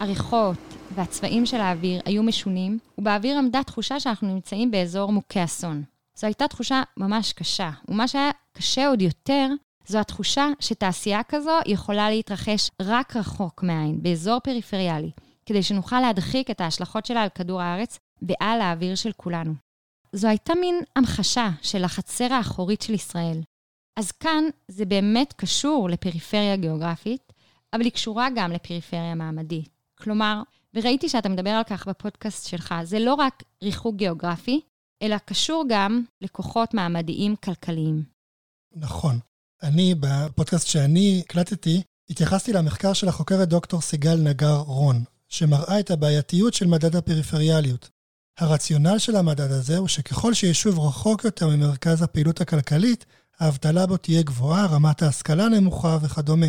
הריחות 0.00 0.58
והצבעים 0.94 1.46
של 1.46 1.60
האוויר 1.60 2.00
היו 2.04 2.22
משונים, 2.22 2.78
ובאוויר 2.98 3.38
עמדה 3.38 3.62
תחושה 3.62 4.00
שאנחנו 4.00 4.34
נמצאים 4.34 4.70
באזור 4.70 5.12
מוכה 5.12 5.44
אסון. 5.44 5.82
זו 6.14 6.26
הייתה 6.26 6.48
תחושה 6.48 6.82
ממש 6.96 7.32
קשה, 7.32 7.70
ומה 7.88 8.08
שהיה 8.08 8.30
קשה 8.52 8.88
עוד 8.88 9.02
יותר, 9.02 9.48
זו 9.86 9.98
התחושה 9.98 10.48
שתעשייה 10.60 11.22
כזו 11.22 11.58
יכולה 11.66 12.10
להתרחש 12.10 12.70
רק 12.82 13.16
רחוק 13.16 13.62
מהעין, 13.62 14.02
באזור 14.02 14.38
פריפריאלי, 14.40 15.10
כדי 15.46 15.62
שנוכל 15.62 16.00
להדחיק 16.00 16.50
את 16.50 16.60
ההשלכות 16.60 17.06
שלה 17.06 17.22
על 17.22 17.28
כדור 17.28 17.62
הארץ 17.62 17.98
ועל 18.22 18.60
האוויר 18.60 18.94
של 18.94 19.12
כולנו. 19.16 19.54
זו 20.12 20.28
הייתה 20.28 20.54
מין 20.54 20.80
המחשה 20.96 21.50
של 21.62 21.84
החצר 21.84 22.32
האחורית 22.32 22.82
של 22.82 22.94
ישראל. 22.94 23.40
אז 23.96 24.12
כאן 24.12 24.44
זה 24.68 24.84
באמת 24.84 25.32
קשור 25.32 25.90
לפריפריה 25.90 26.56
גיאוגרפית, 26.56 27.32
אבל 27.72 27.82
היא 27.82 27.92
קשורה 27.92 28.28
גם 28.34 28.52
לפריפריה 28.52 29.14
מעמדית. 29.14 29.75
כלומר, 29.98 30.42
וראיתי 30.74 31.08
שאתה 31.08 31.28
מדבר 31.28 31.50
על 31.50 31.64
כך 31.64 31.88
בפודקאסט 31.88 32.48
שלך, 32.48 32.74
זה 32.84 32.98
לא 32.98 33.14
רק 33.14 33.42
ריחוק 33.62 33.96
גיאוגרפי, 33.96 34.60
אלא 35.02 35.16
קשור 35.18 35.64
גם 35.68 36.02
לכוחות 36.20 36.74
מעמדיים 36.74 37.36
כלכליים. 37.36 38.02
נכון. 38.76 39.18
אני, 39.62 39.94
בפודקאסט 40.00 40.66
שאני 40.66 41.22
הקלטתי, 41.24 41.82
התייחסתי 42.10 42.52
למחקר 42.52 42.92
של 42.92 43.08
החוקרת 43.08 43.48
דוקטור 43.48 43.80
סיגל 43.80 44.16
נגר 44.16 44.56
רון, 44.56 45.04
שמראה 45.28 45.80
את 45.80 45.90
הבעייתיות 45.90 46.54
של 46.54 46.66
מדד 46.66 46.96
הפריפריאליות. 46.96 47.90
הרציונל 48.38 48.98
של 48.98 49.16
המדד 49.16 49.50
הזה 49.50 49.78
הוא 49.78 49.88
שככל 49.88 50.34
שיישוב 50.34 50.78
רחוק 50.78 51.24
יותר 51.24 51.48
ממרכז 51.48 52.02
הפעילות 52.02 52.40
הכלכלית, 52.40 53.06
האבטלה 53.38 53.86
בו 53.86 53.96
תהיה 53.96 54.22
גבוהה, 54.22 54.66
רמת 54.66 55.02
ההשכלה 55.02 55.48
נמוכה 55.48 55.98
וכדומה. 56.02 56.46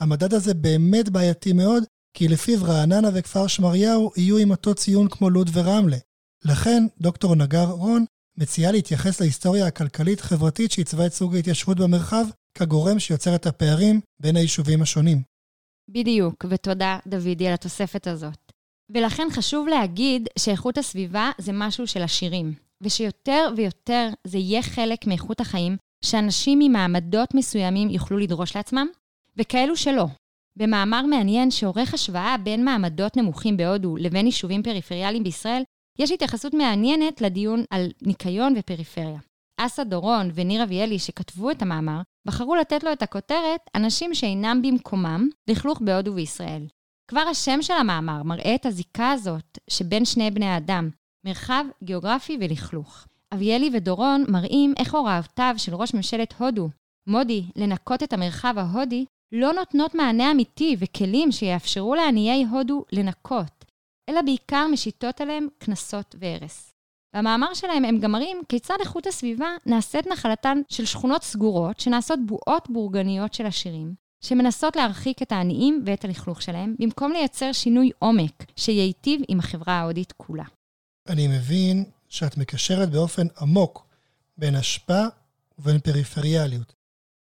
המדד 0.00 0.34
הזה 0.34 0.54
באמת 0.54 1.08
בעייתי 1.08 1.52
מאוד, 1.52 1.84
כי 2.18 2.28
לפיו 2.28 2.64
רעננה 2.64 3.08
וכפר 3.14 3.46
שמריהו 3.46 4.12
יהיו 4.16 4.38
עם 4.38 4.50
אותו 4.50 4.74
ציון 4.74 5.08
כמו 5.08 5.30
לוד 5.30 5.50
ורמלה. 5.52 5.96
לכן, 6.44 6.86
דוקטור 7.00 7.34
נגר 7.34 7.64
רון 7.64 8.04
מציעה 8.38 8.72
להתייחס 8.72 9.20
להיסטוריה 9.20 9.66
הכלכלית-חברתית 9.66 10.72
שעיצבה 10.72 11.06
את 11.06 11.12
סוג 11.12 11.34
ההתיישבות 11.34 11.76
במרחב 11.76 12.24
כגורם 12.54 12.98
שיוצר 12.98 13.34
את 13.34 13.46
הפערים 13.46 14.00
בין 14.20 14.36
היישובים 14.36 14.82
השונים. 14.82 15.22
בדיוק, 15.90 16.44
ותודה, 16.48 16.98
דודי, 17.06 17.48
על 17.48 17.54
התוספת 17.54 18.06
הזאת. 18.06 18.52
ולכן 18.90 19.28
חשוב 19.32 19.68
להגיד 19.68 20.28
שאיכות 20.38 20.78
הסביבה 20.78 21.30
זה 21.38 21.52
משהו 21.54 21.86
של 21.86 22.02
עשירים, 22.02 22.54
ושיותר 22.80 23.48
ויותר 23.56 24.08
זה 24.26 24.38
יהיה 24.38 24.62
חלק 24.62 25.06
מאיכות 25.06 25.40
החיים 25.40 25.76
שאנשים 26.04 26.58
ממעמדות 26.58 27.34
מסוימים 27.34 27.90
יוכלו 27.90 28.18
לדרוש 28.18 28.56
לעצמם, 28.56 28.86
וכאלו 29.36 29.76
שלא. 29.76 30.06
במאמר 30.58 31.06
מעניין 31.06 31.50
שעורך 31.50 31.94
השוואה 31.94 32.36
בין 32.42 32.64
מעמדות 32.64 33.16
נמוכים 33.16 33.56
בהודו 33.56 33.96
לבין 33.96 34.26
יישובים 34.26 34.62
פריפריאליים 34.62 35.24
בישראל, 35.24 35.62
יש 35.98 36.10
התייחסות 36.10 36.54
מעניינת 36.54 37.20
לדיון 37.20 37.64
על 37.70 37.88
ניקיון 38.02 38.54
ופריפריה. 38.56 39.18
אסא 39.60 39.84
דורון 39.84 40.30
וניר 40.34 40.62
אביאלי, 40.62 40.98
שכתבו 40.98 41.50
את 41.50 41.62
המאמר, 41.62 42.00
בחרו 42.26 42.56
לתת 42.56 42.82
לו 42.84 42.92
את 42.92 43.02
הכותרת 43.02 43.60
"אנשים 43.74 44.14
שאינם 44.14 44.62
במקומם, 44.62 45.28
לכלוך 45.50 45.80
בהודו 45.80 46.14
וישראל". 46.14 46.66
כבר 47.10 47.20
השם 47.30 47.62
של 47.62 47.74
המאמר 47.74 48.22
מראה 48.22 48.54
את 48.54 48.66
הזיקה 48.66 49.10
הזאת 49.10 49.58
שבין 49.70 50.04
שני 50.04 50.30
בני 50.30 50.46
האדם, 50.46 50.90
מרחב 51.26 51.64
גיאוגרפי 51.84 52.38
ולכלוך. 52.40 53.06
אביאלי 53.34 53.70
ודורון 53.72 54.24
מראים 54.28 54.74
איך 54.78 54.94
הוראותיו 54.94 55.54
של 55.56 55.74
ראש 55.74 55.94
ממשלת 55.94 56.34
הודו, 56.38 56.68
מודי, 57.06 57.44
לנקות 57.56 58.02
את 58.02 58.12
המרחב 58.12 58.54
ההודי, 58.58 59.04
לא 59.32 59.52
נותנות 59.52 59.94
מענה 59.94 60.30
אמיתי 60.30 60.76
וכלים 60.78 61.32
שיאפשרו 61.32 61.94
לעניי 61.94 62.44
הודו 62.44 62.84
לנקות, 62.92 63.64
אלא 64.08 64.22
בעיקר 64.22 64.66
משיתות 64.72 65.20
עליהם 65.20 65.48
קנסות 65.58 66.14
והרס. 66.18 66.74
במאמר 67.16 67.54
שלהם 67.54 67.84
הם 67.84 67.98
גם 67.98 68.12
מראים 68.12 68.42
כיצד 68.48 68.76
איכות 68.80 69.06
הסביבה 69.06 69.48
נעשית 69.66 70.06
נחלתן 70.06 70.60
של 70.68 70.84
שכונות 70.84 71.22
סגורות 71.22 71.80
שנעשות 71.80 72.18
בועות 72.26 72.68
בורגניות 72.70 73.34
של 73.34 73.46
עשירים, 73.46 73.94
שמנסות 74.20 74.76
להרחיק 74.76 75.22
את 75.22 75.32
העניים 75.32 75.82
ואת 75.86 76.04
הלכלוך 76.04 76.42
שלהם, 76.42 76.74
במקום 76.78 77.12
לייצר 77.12 77.52
שינוי 77.52 77.90
עומק 77.98 78.44
שייטיב 78.56 79.20
עם 79.28 79.38
החברה 79.38 79.72
ההודית 79.72 80.12
כולה. 80.12 80.44
אני 81.08 81.28
מבין 81.28 81.84
שאת 82.08 82.36
מקשרת 82.36 82.90
באופן 82.90 83.26
עמוק 83.40 83.86
בין 84.38 84.54
השפעה 84.54 85.08
ובין 85.58 85.78
פריפריאליות, 85.78 86.74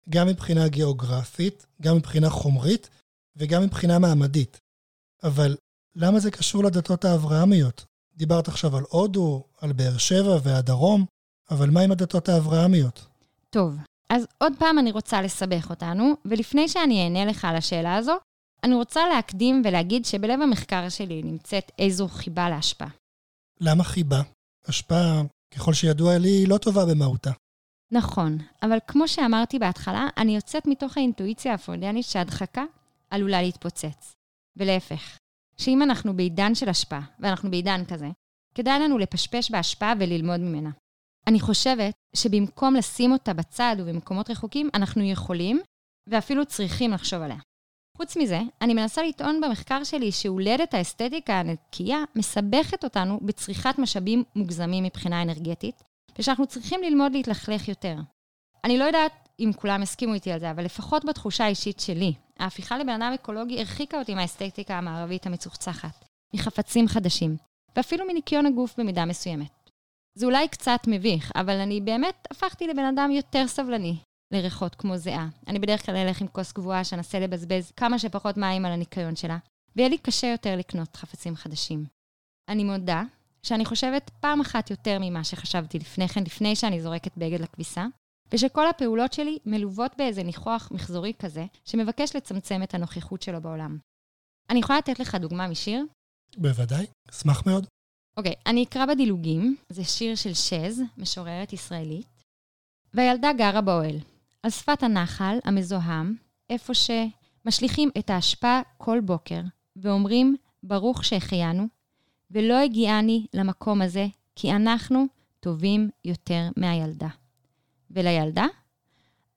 גם 0.08 0.26
מבחינה 0.26 0.68
גיאוגרפית, 0.68 1.66
גם 1.82 1.96
מבחינה 1.96 2.30
חומרית 2.30 2.90
וגם 3.36 3.62
מבחינה 3.62 3.98
מעמדית. 3.98 4.58
אבל 5.22 5.56
למה 5.94 6.20
זה 6.20 6.30
קשור 6.30 6.64
לדתות 6.64 7.04
האברהמיות? 7.04 7.84
דיברת 8.16 8.48
עכשיו 8.48 8.76
על 8.76 8.84
הודו, 8.88 9.44
על 9.60 9.72
באר 9.72 9.98
שבע 9.98 10.38
והדרום, 10.42 11.04
אבל 11.50 11.70
מה 11.70 11.80
עם 11.80 11.92
הדתות 11.92 12.28
האברהמיות? 12.28 13.06
טוב, 13.50 13.76
אז 14.10 14.26
עוד 14.38 14.52
פעם 14.58 14.78
אני 14.78 14.92
רוצה 14.92 15.22
לסבך 15.22 15.70
אותנו, 15.70 16.14
ולפני 16.24 16.68
שאני 16.68 17.04
אענה 17.04 17.24
לך 17.24 17.44
על 17.44 17.56
השאלה 17.56 17.96
הזו, 17.96 18.16
אני 18.64 18.74
רוצה 18.74 19.00
להקדים 19.08 19.62
ולהגיד 19.64 20.04
שבלב 20.04 20.40
המחקר 20.40 20.88
שלי 20.88 21.22
נמצאת 21.22 21.72
איזו 21.78 22.08
חיבה 22.08 22.50
להשפעה. 22.50 22.88
למה 23.60 23.84
חיבה? 23.84 24.22
השפעה, 24.66 25.22
ככל 25.54 25.74
שידוע 25.74 26.18
לי, 26.18 26.28
היא 26.28 26.48
לא 26.48 26.58
טובה 26.58 26.86
במהותה. 26.86 27.30
נכון, 27.92 28.38
אבל 28.62 28.78
כמו 28.86 29.08
שאמרתי 29.08 29.58
בהתחלה, 29.58 30.08
אני 30.16 30.34
יוצאת 30.34 30.66
מתוך 30.66 30.96
האינטואיציה 30.96 31.54
הפרוידיאנית 31.54 32.04
שהדחקה 32.04 32.64
עלולה 33.10 33.42
להתפוצץ. 33.42 34.16
ולהפך, 34.56 35.18
שאם 35.56 35.82
אנחנו 35.82 36.16
בעידן 36.16 36.54
של 36.54 36.68
השפעה, 36.68 37.02
ואנחנו 37.20 37.50
בעידן 37.50 37.84
כזה, 37.84 38.06
כדאי 38.54 38.80
לנו 38.80 38.98
לפשפש 38.98 39.50
בהשפעה 39.50 39.94
וללמוד 40.00 40.40
ממנה. 40.40 40.70
אני 41.26 41.40
חושבת 41.40 41.94
שבמקום 42.16 42.74
לשים 42.74 43.12
אותה 43.12 43.34
בצד 43.34 43.76
ובמקומות 43.78 44.30
רחוקים, 44.30 44.70
אנחנו 44.74 45.02
יכולים 45.02 45.60
ואפילו 46.08 46.46
צריכים 46.46 46.90
לחשוב 46.90 47.22
עליה. 47.22 47.38
חוץ 47.96 48.16
מזה, 48.16 48.40
אני 48.60 48.74
מנסה 48.74 49.02
לטעון 49.02 49.40
במחקר 49.40 49.84
שלי 49.84 50.12
שהולדת 50.12 50.74
האסתטיקה 50.74 51.34
הנקייה 51.34 51.98
מסבכת 52.14 52.84
אותנו 52.84 53.20
בצריכת 53.22 53.78
משאבים 53.78 54.24
מוגזמים 54.36 54.84
מבחינה 54.84 55.22
אנרגטית, 55.22 55.82
ושאנחנו 56.18 56.46
צריכים 56.46 56.82
ללמוד 56.82 57.12
להתלכלך 57.12 57.68
יותר. 57.68 57.96
אני 58.64 58.78
לא 58.78 58.84
יודעת 58.84 59.28
אם 59.40 59.50
כולם 59.56 59.82
הסכימו 59.82 60.14
איתי 60.14 60.32
על 60.32 60.40
זה, 60.40 60.50
אבל 60.50 60.64
לפחות 60.64 61.04
בתחושה 61.04 61.44
האישית 61.44 61.80
שלי, 61.80 62.14
ההפיכה 62.38 62.78
לבן 62.78 63.02
אדם 63.02 63.12
אקולוגי 63.14 63.58
הרחיקה 63.58 63.98
אותי 63.98 64.14
מהאסתטיקה 64.14 64.78
המערבית 64.78 65.26
המצוחצחת, 65.26 66.04
מחפצים 66.34 66.88
חדשים, 66.88 67.36
ואפילו 67.76 68.06
מניקיון 68.06 68.46
הגוף 68.46 68.78
במידה 68.78 69.04
מסוימת. 69.04 69.70
זה 70.18 70.26
אולי 70.26 70.48
קצת 70.48 70.80
מביך, 70.86 71.32
אבל 71.34 71.60
אני 71.60 71.80
באמת 71.80 72.28
הפכתי 72.30 72.66
לבן 72.66 72.84
אדם 72.84 73.10
יותר 73.10 73.46
סבלני 73.46 73.96
לריחות 74.32 74.74
כמו 74.74 74.96
זיעה. 74.96 75.28
אני 75.48 75.58
בדרך 75.58 75.86
כלל 75.86 75.96
אלך 75.96 76.20
עם 76.20 76.28
כוס 76.28 76.52
גבוהה 76.52 76.84
שאנסה 76.84 77.20
לבזבז 77.20 77.70
כמה 77.70 77.98
שפחות 77.98 78.36
מים 78.36 78.64
על 78.64 78.72
הניקיון 78.72 79.16
שלה, 79.16 79.38
ויהיה 79.76 79.88
לי 79.88 79.98
קשה 79.98 80.26
יותר 80.26 80.56
לקנות 80.56 80.96
חפצים 80.96 81.36
חדשים. 81.36 81.84
אני 82.48 82.64
מודה 82.64 83.02
שאני 83.46 83.64
חושבת 83.64 84.10
פעם 84.20 84.40
אחת 84.40 84.70
יותר 84.70 84.98
ממה 85.00 85.24
שחשבתי 85.24 85.78
לפני 85.78 86.08
כן, 86.08 86.22
לפני 86.22 86.56
שאני 86.56 86.82
זורקת 86.82 87.16
בגד 87.16 87.40
לכביסה, 87.40 87.86
ושכל 88.32 88.68
הפעולות 88.68 89.12
שלי 89.12 89.38
מלוות 89.46 89.92
באיזה 89.98 90.22
ניחוח 90.22 90.68
מחזורי 90.72 91.12
כזה, 91.18 91.46
שמבקש 91.64 92.16
לצמצם 92.16 92.62
את 92.62 92.74
הנוכחות 92.74 93.22
שלו 93.22 93.40
בעולם. 93.40 93.78
אני 94.50 94.58
יכולה 94.58 94.78
לתת 94.78 95.00
לך 95.00 95.14
דוגמה 95.14 95.48
משיר? 95.48 95.84
בוודאי, 96.36 96.86
אשמח 97.10 97.46
מאוד. 97.46 97.66
אוקיי, 98.16 98.32
okay, 98.32 98.42
אני 98.46 98.64
אקרא 98.64 98.86
בדילוגים, 98.86 99.56
זה 99.68 99.84
שיר 99.84 100.14
של 100.14 100.34
שז, 100.34 100.82
משוררת 100.96 101.52
ישראלית. 101.52 102.06
והילדה 102.94 103.32
גרה 103.32 103.60
באוהל, 103.60 103.96
על 104.42 104.50
שפת 104.50 104.82
הנחל 104.82 105.38
המזוהם, 105.44 106.16
איפה 106.50 106.72
שמשליכים 106.74 107.90
את 107.98 108.10
האשפה 108.10 108.60
כל 108.78 109.00
בוקר, 109.00 109.40
ואומרים, 109.76 110.36
ברוך 110.62 111.04
שהחיינו, 111.04 111.75
ולא 112.30 112.58
הגיעני 112.58 113.26
למקום 113.34 113.82
הזה, 113.82 114.06
כי 114.36 114.52
אנחנו 114.52 115.06
טובים 115.40 115.90
יותר 116.04 116.48
מהילדה. 116.56 117.08
ולילדה? 117.90 118.46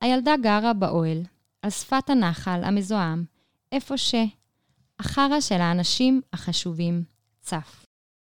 הילדה 0.01 0.35
גרה 0.41 0.73
באוהל, 0.73 1.23
על 1.61 1.69
שפת 1.69 2.09
הנחל 2.09 2.63
המזוהם, 2.63 3.25
איפה 3.71 3.95
שהחרא 3.97 5.39
של 5.39 5.61
האנשים 5.61 6.21
החשובים 6.33 7.03
צף. 7.41 7.85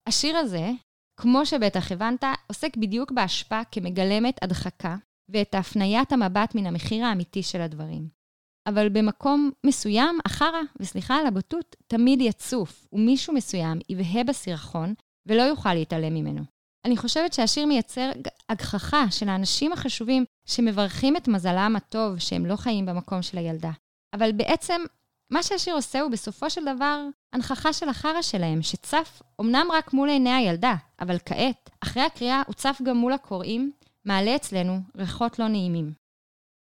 השיר 0.07 0.37
הזה, 0.37 0.71
כמו 1.17 1.47
שבטח 1.47 1.93
הבנת, 1.93 2.25
עוסק 2.47 2.77
בדיוק 2.77 3.13
בהשפעה 3.13 3.63
כמגלמת 3.65 4.43
הדחקה 4.43 4.97
ואת 5.29 5.55
הפניית 5.55 6.13
המבט 6.13 6.55
מן 6.55 6.67
המחיר 6.67 7.05
האמיתי 7.05 7.43
של 7.43 7.61
הדברים. 7.61 8.22
אבל 8.67 8.89
במקום 8.89 9.51
מסוים, 9.67 10.19
החרא, 10.25 10.61
וסליחה 10.81 11.17
על 11.17 11.27
הבוטות, 11.27 11.77
תמיד 11.87 12.21
יצוף, 12.21 12.87
ומישהו 12.93 13.35
מסוים 13.35 13.79
יבהה 13.89 14.25
בסירחון 14.25 14.95
ולא 15.27 15.43
יוכל 15.43 15.75
להתעלם 15.75 16.15
ממנו. 16.15 16.43
אני 16.85 16.97
חושבת 16.97 17.33
שהשיר 17.33 17.67
מייצר 17.67 18.11
הגחכה 18.49 19.11
של 19.11 19.29
האנשים 19.29 19.73
החשובים 19.73 20.25
שמברכים 20.47 21.17
את 21.17 21.29
מזלם 21.29 21.75
הטוב 21.77 22.19
שהם 22.19 22.47
לא 22.47 22.57
חיים 22.57 22.87
במקום 22.87 23.23
של 23.23 23.39
הילדה. 23.39 23.71
אבל 24.15 24.33
בעצם, 24.33 24.83
מה 25.31 25.43
שהשיר 25.43 25.75
עושה 25.75 26.01
הוא 26.01 26.11
בסופו 26.11 26.51
של 26.51 26.65
דבר 26.75 27.01
הנכחה 27.33 27.73
של 27.73 27.89
החרא 27.89 28.23
שלהם, 28.23 28.63
שצף 28.63 29.23
אמנם 29.41 29.67
רק 29.73 29.93
מול 29.93 30.09
עיני 30.09 30.33
הילדה, 30.33 30.75
אבל 31.01 31.19
כעת, 31.27 31.71
אחרי 31.81 32.03
הקריאה, 32.03 32.43
הוא 32.47 32.55
צף 32.55 32.81
גם 32.83 32.97
מול 32.97 33.13
הקוראים, 33.13 33.73
מעלה 34.05 34.37
אצלנו 34.37 34.81
ריחות 34.97 35.39
לא 35.39 35.49
נעימים. 35.49 35.93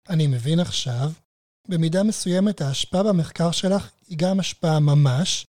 אני 0.09 0.27
מבין 0.27 0.59
עכשיו. 0.59 1.11
במידה 1.69 2.03
מסוימת 2.03 2.61
ההשפעה 2.61 3.03
במחקר 3.03 3.51
שלך 3.51 3.89
היא 4.07 4.17
גם 4.17 4.39
השפעה 4.39 4.79
ממש, 4.79 5.45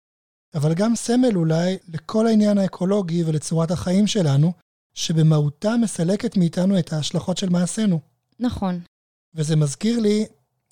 אבל 0.54 0.74
גם 0.74 0.96
סמל 0.96 1.36
אולי 1.36 1.78
לכל 1.88 2.26
העניין 2.26 2.58
האקולוגי 2.58 3.24
ולצורת 3.24 3.70
החיים 3.70 4.06
שלנו, 4.06 4.52
שבמהותה 4.94 5.76
מסלקת 5.76 6.36
מאיתנו 6.36 6.78
את 6.78 6.92
ההשלכות 6.92 7.36
של 7.36 7.48
מעשינו. 7.48 8.00
נכון. 8.40 8.80
וזה 9.34 9.56
מזכיר 9.56 10.00
לי, 10.00 10.26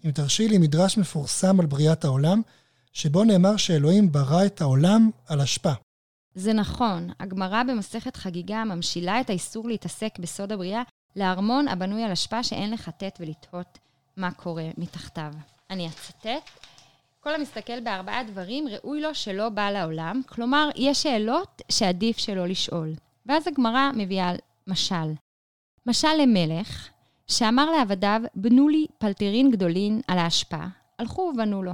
אם 0.05 0.11
תרשי 0.11 0.49
לי, 0.49 0.59
מדרש 0.59 0.99
מפורסם 0.99 1.61
על 1.61 1.67
בריאת 1.67 2.05
העולם, 2.05 2.43
שבו 2.93 3.25
נאמר 3.25 3.57
שאלוהים 3.57 4.13
ברא 4.13 4.47
את 4.47 4.61
העולם 4.61 5.11
על 5.27 5.41
אשפה. 5.41 5.73
זה 6.35 6.53
נכון, 6.53 7.11
הגמרא 7.21 7.63
במסכת 7.63 8.17
חגיגה 8.17 8.65
ממשילה 8.65 9.21
את 9.21 9.31
האיסור 9.31 9.69
להתעסק 9.69 10.19
בסוד 10.19 10.53
הבריאה 10.53 10.83
לארמון 11.17 11.69
הבנוי 11.69 12.03
על 12.03 12.13
אשפה 12.13 12.43
שאין 12.43 12.71
לחטט 12.71 13.19
ולתהות 13.21 13.79
מה 14.19 14.31
קורה 14.33 14.69
מתחתיו. 14.79 15.33
אני 15.71 15.89
אצטט. 15.89 16.51
כל 17.21 17.35
המסתכל 17.35 17.81
בארבעה 17.81 18.25
דברים, 18.25 18.69
ראוי 18.69 19.01
לו 19.01 19.15
שלא 19.15 19.49
בא 19.49 19.71
לעולם. 19.71 20.21
כלומר, 20.27 20.69
יש 20.77 21.03
שאלות 21.03 21.63
שעדיף 21.73 22.19
שלא 22.19 22.47
לשאול. 22.47 22.95
ואז 23.27 23.47
הגמרא 23.47 23.91
מביאה 23.95 24.33
משל. 24.67 25.13
משל 25.87 26.15
למלך, 26.23 26.89
שאמר 27.27 27.71
לעבדיו, 27.71 28.21
בנו 28.35 28.69
לי 28.69 28.87
פלטרין 28.99 29.51
גדולין 29.51 30.01
על 30.09 30.19
האשפה. 30.19 30.65
הלכו 30.99 31.23
ובנו 31.35 31.63
לו. 31.63 31.73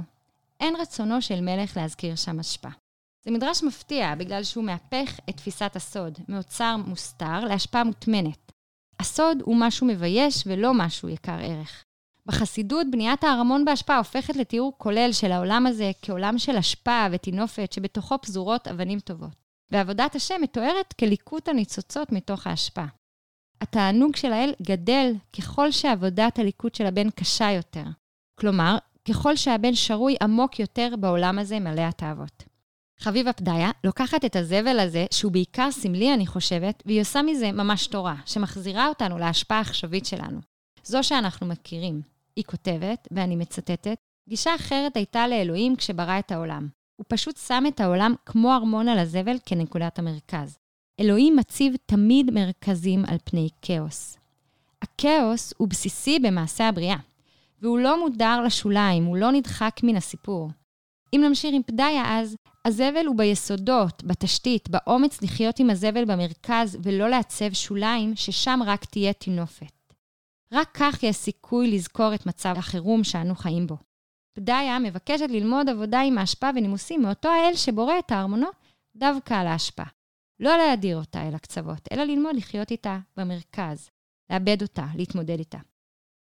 אין 0.59 0.75
רצונו 0.75 1.21
של 1.21 1.41
מלך 1.41 1.77
להזכיר 1.77 2.15
שם 2.15 2.39
אשפה. 2.39 2.69
זה 3.25 3.31
מדרש 3.31 3.63
מפתיע, 3.63 4.15
בגלל 4.15 4.43
שהוא 4.43 4.63
מהפך 4.63 5.19
את 5.29 5.37
תפיסת 5.37 5.75
הסוד, 5.75 6.19
מאוצר 6.27 6.77
מוסתר 6.77 7.39
להשפעה 7.39 7.83
מוטמנת. 7.83 8.51
הסוד 8.99 9.41
הוא 9.41 9.55
משהו 9.59 9.87
מבייש 9.87 10.43
ולא 10.45 10.73
משהו 10.73 11.09
יקר 11.09 11.37
ערך. 11.41 11.85
בחסידות, 12.25 12.87
בניית 12.91 13.23
הארמון 13.23 13.65
בהשפעה 13.65 13.97
הופכת 13.97 14.35
לתיאור 14.35 14.73
כולל 14.77 15.09
של 15.11 15.31
העולם 15.31 15.67
הזה 15.67 15.91
כעולם 16.01 16.37
של 16.37 16.57
השפעה 16.57 17.07
וטינופת 17.11 17.71
שבתוכו 17.71 18.21
פזורות 18.21 18.67
אבנים 18.67 18.99
טובות. 18.99 19.45
ועבודת 19.71 20.15
השם 20.15 20.35
מתוארת 20.41 20.93
כליקוט 20.93 21.49
הניצוצות 21.49 22.11
מתוך 22.11 22.47
ההשפעה. 22.47 22.87
התענוג 23.61 24.15
של 24.15 24.33
האל 24.33 24.53
גדל 24.61 25.13
ככל 25.37 25.71
שעבודת 25.71 26.39
הליקוט 26.39 26.75
של 26.75 26.85
הבן 26.85 27.09
קשה 27.09 27.51
יותר. 27.51 27.83
כלומר, 28.39 28.77
ככל 29.07 29.35
שהבן 29.35 29.75
שרוי 29.75 30.15
עמוק 30.21 30.59
יותר 30.59 30.93
בעולם 30.99 31.39
הזה 31.39 31.59
מלא 31.59 31.81
התאוות. 31.81 32.43
חביבה 32.99 33.33
פדיה 33.33 33.71
לוקחת 33.83 34.25
את 34.25 34.35
הזבל 34.35 34.79
הזה, 34.79 35.05
שהוא 35.11 35.31
בעיקר 35.31 35.71
סמלי, 35.71 36.13
אני 36.13 36.27
חושבת, 36.27 36.83
והיא 36.85 37.01
עושה 37.01 37.21
מזה 37.21 37.51
ממש 37.51 37.87
תורה, 37.87 38.15
שמחזירה 38.25 38.87
אותנו 38.87 39.17
להשפעה 39.17 39.57
העכשווית 39.57 40.05
שלנו. 40.05 40.39
זו 40.83 41.03
שאנחנו 41.03 41.47
מכירים. 41.47 42.14
היא 42.35 42.45
כותבת, 42.45 43.07
ואני 43.11 43.35
מצטטת, 43.35 43.97
גישה 44.29 44.55
אחרת 44.55 44.95
הייתה 44.95 45.27
לאלוהים 45.27 45.75
כשברא 45.75 46.19
את 46.19 46.31
העולם. 46.31 46.67
הוא 46.95 47.05
פשוט 47.07 47.37
שם 47.37 47.63
את 47.67 47.79
העולם 47.79 48.13
כמו 48.25 48.53
ארמון 48.53 48.87
על 48.87 48.99
הזבל 48.99 49.37
כנקודת 49.45 49.99
המרכז. 49.99 50.57
אלוהים 50.99 51.35
מציב 51.35 51.75
תמיד 51.85 52.31
מרכזים 52.31 53.05
על 53.07 53.17
פני 53.23 53.49
כאוס. 53.61 54.17
הכאוס 54.81 55.53
הוא 55.57 55.67
בסיסי 55.67 56.19
במעשה 56.19 56.67
הבריאה, 56.67 56.97
והוא 57.61 57.79
לא 57.79 57.99
מודר 57.99 58.41
לשוליים, 58.41 59.05
הוא 59.05 59.17
לא 59.17 59.31
נדחק 59.31 59.79
מן 59.83 59.95
הסיפור. 59.95 60.49
אם 61.15 61.21
נמשיך 61.23 61.55
עם 61.55 61.63
פדיה 61.63 62.19
אז, 62.19 62.35
הזבל 62.65 63.05
הוא 63.05 63.15
ביסודות, 63.15 64.03
בתשתית, 64.03 64.69
באומץ 64.69 65.21
לחיות 65.21 65.59
עם 65.59 65.69
הזבל 65.69 66.05
במרכז 66.05 66.77
ולא 66.83 67.09
לעצב 67.09 67.53
שוליים, 67.53 68.15
ששם 68.15 68.59
רק 68.65 68.85
תהיה 68.85 69.13
טינופת. 69.13 69.84
רק 70.55 70.69
כך 70.73 71.03
יש 71.03 71.15
סיכוי 71.15 71.71
לזכור 71.71 72.13
את 72.13 72.25
מצב 72.25 72.53
החירום 72.57 73.03
שאנו 73.03 73.35
חיים 73.35 73.67
בו. 73.67 73.77
פדיה 74.33 74.79
מבקשת 74.79 75.27
ללמוד 75.29 75.69
עבודה 75.69 76.01
עם 76.01 76.17
ההשפעה 76.17 76.51
ונימוסים 76.55 77.01
מאותו 77.01 77.29
האל 77.29 77.55
שבורא 77.55 77.93
את 77.99 78.11
הארמונות 78.11 78.55
דווקא 78.95 79.33
על 79.33 79.47
ההשפעה. 79.47 79.85
לא 80.39 80.57
להדיר 80.57 80.97
אותה 80.97 81.27
אל 81.27 81.35
הקצוות, 81.35 81.87
אלא 81.91 82.03
ללמוד 82.03 82.35
לחיות 82.35 82.71
איתה 82.71 82.99
במרכז, 83.17 83.89
לאבד 84.29 84.61
אותה, 84.61 84.85
להתמודד 84.95 85.39
איתה. 85.39 85.57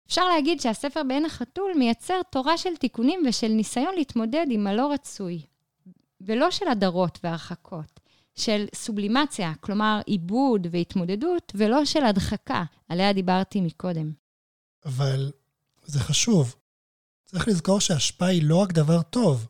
אפשר 0.07 0.29
להגיד 0.29 0.61
שהספר 0.61 1.03
בעין 1.09 1.25
החתול 1.25 1.73
מייצר 1.79 2.23
תורה 2.31 2.59
של 2.59 2.77
תיקונים 2.77 3.23
ושל 3.29 3.49
ניסיון 3.49 3.95
להתמודד 3.95 4.47
עם 4.51 4.67
הלא 4.67 4.93
רצוי, 4.93 5.43
ולא 6.21 6.51
של 6.51 6.69
הדרות 6.69 7.19
והרחקות, 7.25 8.01
של 8.35 8.67
סובלימציה, 8.75 9.53
כלומר 9.61 10.01
עיבוד 10.07 10.67
והתמודדות, 10.71 11.53
ולא 11.55 11.85
של 11.85 12.05
הדחקה, 12.05 12.65
עליה 12.89 13.13
דיברתי 13.13 13.61
מקודם. 13.61 14.24
אבל 14.85 15.33
זה 15.85 16.01
חשוב. 16.01 16.55
צריך 17.25 17.49
לזכור 17.49 17.81
שהשפעה 17.81 18.29
היא 18.29 18.43
לא 18.43 18.57
רק 18.57 18.73
דבר 18.73 19.03
טוב. 19.03 19.47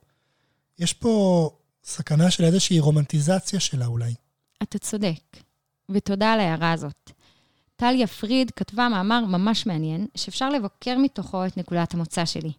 יש 0.78 0.92
פה 0.92 1.50
סכנה 1.84 2.30
של 2.30 2.44
איזושהי 2.44 2.80
רומנטיזציה 2.80 3.60
שלה 3.60 3.86
אולי. 3.86 4.14
אתה 4.62 4.78
צודק, 4.78 5.36
ותודה 5.88 6.32
על 6.32 6.40
ההערה 6.40 6.72
הזאת. 6.72 7.10
טליה 7.76 8.06
פריד 8.06 8.50
כתבה 8.50 8.88
מאמר 8.88 9.24
ממש 9.24 9.66
מעניין, 9.66 10.06
שאפשר 10.14 10.50
לבקר 10.50 10.98
מתוכו 10.98 11.46
את 11.46 11.56
נקודת 11.56 11.94
המוצא 11.94 12.24
שלי. 12.24 12.52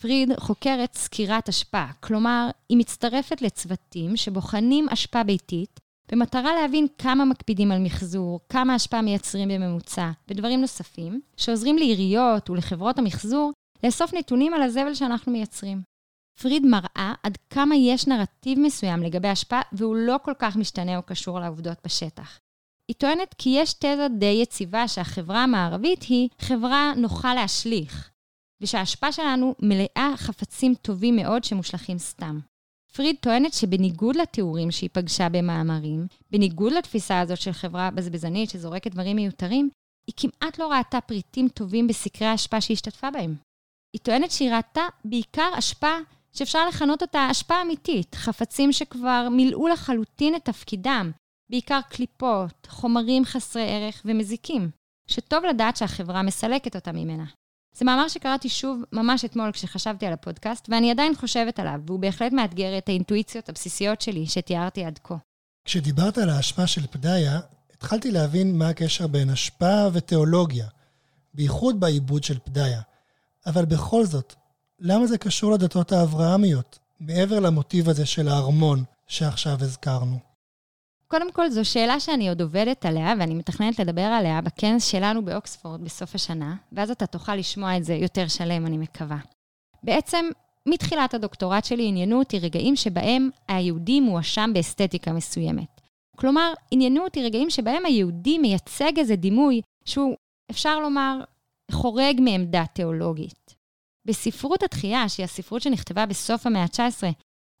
פריד 0.00 0.28
חוקרת 0.38 0.94
סקירת 0.94 1.48
אשפה, 1.48 1.84
כלומר, 2.00 2.50
היא 2.68 2.78
מצטרפת 2.78 3.42
לצוותים 3.42 4.16
שבוחנים 4.16 4.88
אשפה 4.88 5.24
ביתית 5.24 5.80
במטרה 6.12 6.54
להבין 6.54 6.86
כמה 6.98 7.24
מקפידים 7.24 7.72
על 7.72 7.78
מחזור, 7.82 8.40
כמה 8.48 8.76
אשפה 8.76 9.02
מייצרים 9.02 9.48
בממוצע, 9.48 10.10
ודברים 10.28 10.60
נוספים, 10.60 11.20
שעוזרים 11.36 11.78
לעיריות 11.78 12.50
ולחברות 12.50 12.98
המחזור 12.98 13.52
לאסוף 13.84 14.14
נתונים 14.14 14.54
על 14.54 14.62
הזבל 14.62 14.94
שאנחנו 14.94 15.32
מייצרים. 15.32 15.82
פריד 16.42 16.66
מראה 16.66 17.14
עד 17.22 17.38
כמה 17.50 17.76
יש 17.76 18.06
נרטיב 18.06 18.58
מסוים 18.58 19.02
לגבי 19.02 19.32
אשפה, 19.32 19.60
והוא 19.72 19.96
לא 19.96 20.16
כל 20.22 20.32
כך 20.38 20.56
משתנה 20.56 20.96
או 20.96 21.02
קשור 21.02 21.40
לעובדות 21.40 21.78
בשטח. 21.84 22.38
היא 22.88 22.96
טוענת 22.98 23.34
כי 23.38 23.50
יש 23.50 23.72
תזה 23.72 24.06
די 24.18 24.38
יציבה 24.42 24.88
שהחברה 24.88 25.42
המערבית 25.42 26.02
היא 26.02 26.28
חברה 26.38 26.92
נוחה 26.96 27.34
להשליך, 27.34 28.10
ושההשפעה 28.60 29.12
שלנו 29.12 29.54
מלאה 29.62 30.12
חפצים 30.16 30.74
טובים 30.74 31.16
מאוד 31.16 31.44
שמושלכים 31.44 31.98
סתם. 31.98 32.40
פריד 32.98 33.16
טוענת 33.20 33.52
שבניגוד 33.52 34.16
לתיאורים 34.16 34.70
שהיא 34.70 34.90
פגשה 34.92 35.28
במאמרים, 35.28 36.06
בניגוד 36.30 36.72
לתפיסה 36.72 37.20
הזאת 37.20 37.40
של 37.40 37.52
חברה 37.52 37.90
בזבזנית 37.90 38.50
שזורקת 38.50 38.90
דברים 38.90 39.16
מיותרים, 39.16 39.70
היא 40.06 40.14
כמעט 40.16 40.58
לא 40.58 40.72
ראתה 40.72 41.00
פריטים 41.00 41.48
טובים 41.48 41.86
בסקרי 41.86 42.28
האשפה 42.28 42.60
שהשתתפה 42.60 43.10
בהם. 43.10 43.34
היא 43.96 44.00
טוענת 44.02 44.30
שהיא 44.30 44.52
ראתה 44.52 44.80
בעיקר 45.04 45.50
אשפה 45.58 45.92
שאפשר 46.32 46.68
לכנות 46.68 47.02
אותה 47.02 47.28
אשפה 47.30 47.62
אמיתית, 47.62 48.14
חפצים 48.14 48.72
שכבר 48.72 49.28
מילאו 49.30 49.68
לחלוטין 49.68 50.34
את 50.34 50.44
תפקידם, 50.44 51.10
בעיקר 51.50 51.80
קליפות, 51.90 52.66
חומרים 52.68 53.24
חסרי 53.24 53.62
ערך 53.62 54.02
ומזיקים, 54.04 54.70
שטוב 55.10 55.44
לדעת 55.44 55.76
שהחברה 55.76 56.22
מסלקת 56.22 56.76
אותם 56.76 56.96
ממנה. 56.96 57.24
זה 57.78 57.84
מאמר 57.84 58.08
שקראתי 58.08 58.48
שוב 58.48 58.82
ממש 58.92 59.24
אתמול 59.24 59.52
כשחשבתי 59.52 60.06
על 60.06 60.12
הפודקאסט, 60.12 60.68
ואני 60.68 60.90
עדיין 60.90 61.14
חושבת 61.14 61.58
עליו, 61.58 61.80
והוא 61.86 62.00
בהחלט 62.00 62.32
מאתגר 62.32 62.78
את 62.78 62.88
האינטואיציות 62.88 63.48
הבסיסיות 63.48 64.00
שלי 64.00 64.26
שתיארתי 64.26 64.84
עד 64.84 64.98
כה. 65.04 65.14
כשדיברת 65.64 66.18
על 66.18 66.30
האשפה 66.30 66.66
של 66.66 66.86
פדאיה, 66.86 67.40
התחלתי 67.74 68.10
להבין 68.10 68.58
מה 68.58 68.68
הקשר 68.68 69.06
בין 69.06 69.30
אשפה 69.30 69.86
ותיאולוגיה, 69.92 70.66
בייחוד 71.34 71.80
בעיבוד 71.80 72.24
של 72.24 72.38
פדאיה. 72.38 72.80
אבל 73.46 73.64
בכל 73.64 74.04
זאת, 74.04 74.34
למה 74.78 75.06
זה 75.06 75.18
קשור 75.18 75.52
לדתות 75.52 75.92
האברהמיות, 75.92 76.78
מעבר 77.00 77.40
למוטיב 77.40 77.88
הזה 77.88 78.06
של 78.06 78.28
הארמון 78.28 78.84
שעכשיו 79.06 79.56
הזכרנו? 79.60 80.27
קודם 81.08 81.32
כל, 81.32 81.50
זו 81.50 81.64
שאלה 81.64 82.00
שאני 82.00 82.28
עוד 82.28 82.42
עובדת 82.42 82.86
עליה, 82.86 83.14
ואני 83.18 83.34
מתכננת 83.34 83.78
לדבר 83.78 84.02
עליה 84.02 84.40
בכנס 84.40 84.84
שלנו 84.84 85.24
באוקספורד 85.24 85.84
בסוף 85.84 86.14
השנה, 86.14 86.56
ואז 86.72 86.90
אתה 86.90 87.06
תוכל 87.06 87.34
לשמוע 87.34 87.76
את 87.76 87.84
זה 87.84 87.94
יותר 87.94 88.28
שלם, 88.28 88.66
אני 88.66 88.78
מקווה. 88.78 89.18
בעצם, 89.82 90.26
מתחילת 90.66 91.14
הדוקטורט 91.14 91.64
שלי 91.64 91.88
עניינו 91.88 92.18
אותי 92.18 92.38
רגעים 92.38 92.76
שבהם 92.76 93.30
היהודי 93.48 94.00
מואשם 94.00 94.50
באסתטיקה 94.54 95.12
מסוימת. 95.12 95.80
כלומר, 96.16 96.52
עניינו 96.70 97.04
אותי 97.04 97.22
רגעים 97.22 97.50
שבהם 97.50 97.86
היהודי 97.86 98.38
מייצג 98.38 98.92
איזה 98.98 99.16
דימוי 99.16 99.60
שהוא, 99.84 100.16
אפשר 100.50 100.80
לומר, 100.80 101.20
חורג 101.72 102.20
מעמדה 102.20 102.64
תיאולוגית. 102.72 103.54
בספרות 104.04 104.62
התחייה, 104.62 105.08
שהיא 105.08 105.24
הספרות 105.24 105.62
שנכתבה 105.62 106.06
בסוף 106.06 106.46
המאה 106.46 106.62
ה-19, 106.62 107.02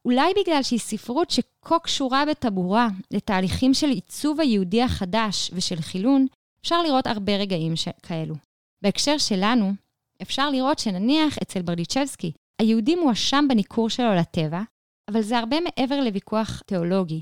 אולי 0.04 0.32
בגלל 0.42 0.62
שהיא 0.62 0.78
ספרות 0.78 1.30
שכה 1.30 1.78
קשורה 1.78 2.24
בטבורה 2.30 2.88
לתהליכים 3.10 3.74
של 3.74 3.88
עיצוב 3.88 4.40
היהודי 4.40 4.82
החדש 4.82 5.50
ושל 5.54 5.80
חילון, 5.80 6.26
אפשר 6.60 6.82
לראות 6.82 7.06
הרבה 7.06 7.36
רגעים 7.36 7.76
ש... 7.76 7.88
כאלו. 8.02 8.34
בהקשר 8.82 9.18
שלנו, 9.18 9.72
אפשר 10.22 10.50
לראות 10.50 10.78
שנניח 10.78 11.38
אצל 11.42 11.62
ברדיצ'בסקי, 11.62 12.32
היהודי 12.60 12.94
מואשם 12.94 13.44
בניכור 13.48 13.90
שלו 13.90 14.14
לטבע, 14.14 14.62
אבל 15.10 15.22
זה 15.22 15.38
הרבה 15.38 15.56
מעבר 15.60 16.00
לוויכוח 16.00 16.62
תיאולוגי. 16.66 17.20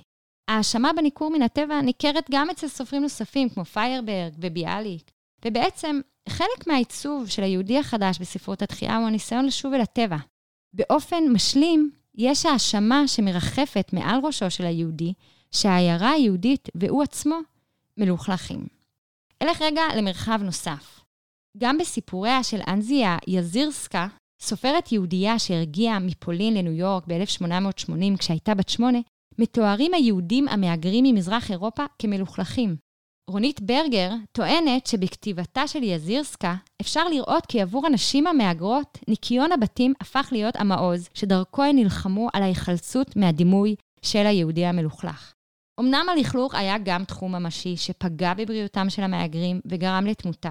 ההאשמה 0.51 0.93
בניכור 0.97 1.31
מן 1.31 1.43
הטבע 1.43 1.81
ניכרת 1.81 2.27
גם 2.31 2.51
אצל 2.51 2.69
סופרים 2.69 3.03
נוספים 3.03 3.49
כמו 3.49 3.65
פיירברג 3.65 4.35
וביאליק, 4.41 5.11
ובעצם 5.45 6.01
חלק 6.29 6.67
מהעיצוב 6.67 7.29
של 7.29 7.43
היהודי 7.43 7.79
החדש 7.79 8.19
בספרות 8.19 8.63
התחייה 8.63 8.97
הוא 8.97 9.07
הניסיון 9.07 9.47
לשוב 9.47 9.75
אל 9.75 9.81
הטבע. 9.81 10.17
באופן 10.73 11.25
משלים, 11.33 11.91
יש 12.17 12.47
האשמה 12.47 13.09
שמרחפת 13.09 13.91
מעל 13.93 14.21
ראשו 14.25 14.51
של 14.51 14.65
היהודי, 14.65 15.13
שהעיירה 15.51 16.11
היהודית 16.11 16.69
והוא 16.75 17.03
עצמו 17.03 17.37
מלוכלכים. 17.97 18.67
אלך 19.43 19.63
רגע 19.63 19.83
למרחב 19.97 20.41
נוסף. 20.43 21.01
גם 21.59 21.79
בסיפוריה 21.79 22.43
של 22.43 22.61
אנזיה 22.69 23.17
יזירסקה, 23.27 24.07
סופרת 24.41 24.93
יהודייה 24.93 25.39
שהרגיעה 25.39 25.99
מפולין 25.99 26.55
לניו 26.55 26.73
יורק 26.73 27.05
ב-1880 27.07 28.19
כשהייתה 28.19 28.55
בת 28.55 28.69
שמונה, 28.69 28.99
מתוארים 29.39 29.95
היהודים 29.95 30.49
המהגרים 30.49 31.05
ממזרח 31.05 31.51
אירופה 31.51 31.85
כמלוכלכים. 31.99 32.77
רונית 33.31 33.61
ברגר 33.61 34.11
טוענת 34.33 34.87
שבכתיבתה 34.87 35.67
של 35.67 35.83
יזירסקה 35.83 36.55
אפשר 36.81 37.09
לראות 37.09 37.47
כי 37.47 37.61
עבור 37.61 37.87
הנשים 37.87 38.27
המהגרות, 38.27 38.99
ניקיון 39.09 39.53
הבתים 39.53 39.95
הפך 40.01 40.29
להיות 40.33 40.57
המעוז 40.57 41.09
שדרכו 41.15 41.63
הן 41.63 41.77
נלחמו 41.77 42.29
על 42.33 42.43
ההיחלצות 42.43 43.17
מהדימוי 43.17 43.75
של 44.03 44.27
היהודי 44.27 44.67
המלוכלך. 44.67 45.33
אמנם 45.81 46.07
הלכלוך 46.13 46.55
היה 46.55 46.77
גם 46.85 47.05
תחום 47.05 47.35
ממשי 47.35 47.77
שפגע 47.77 48.35
בבריאותם 48.35 48.91
של 48.91 49.03
המהגרים 49.03 49.61
וגרם 49.65 50.07
לתמותה, 50.07 50.51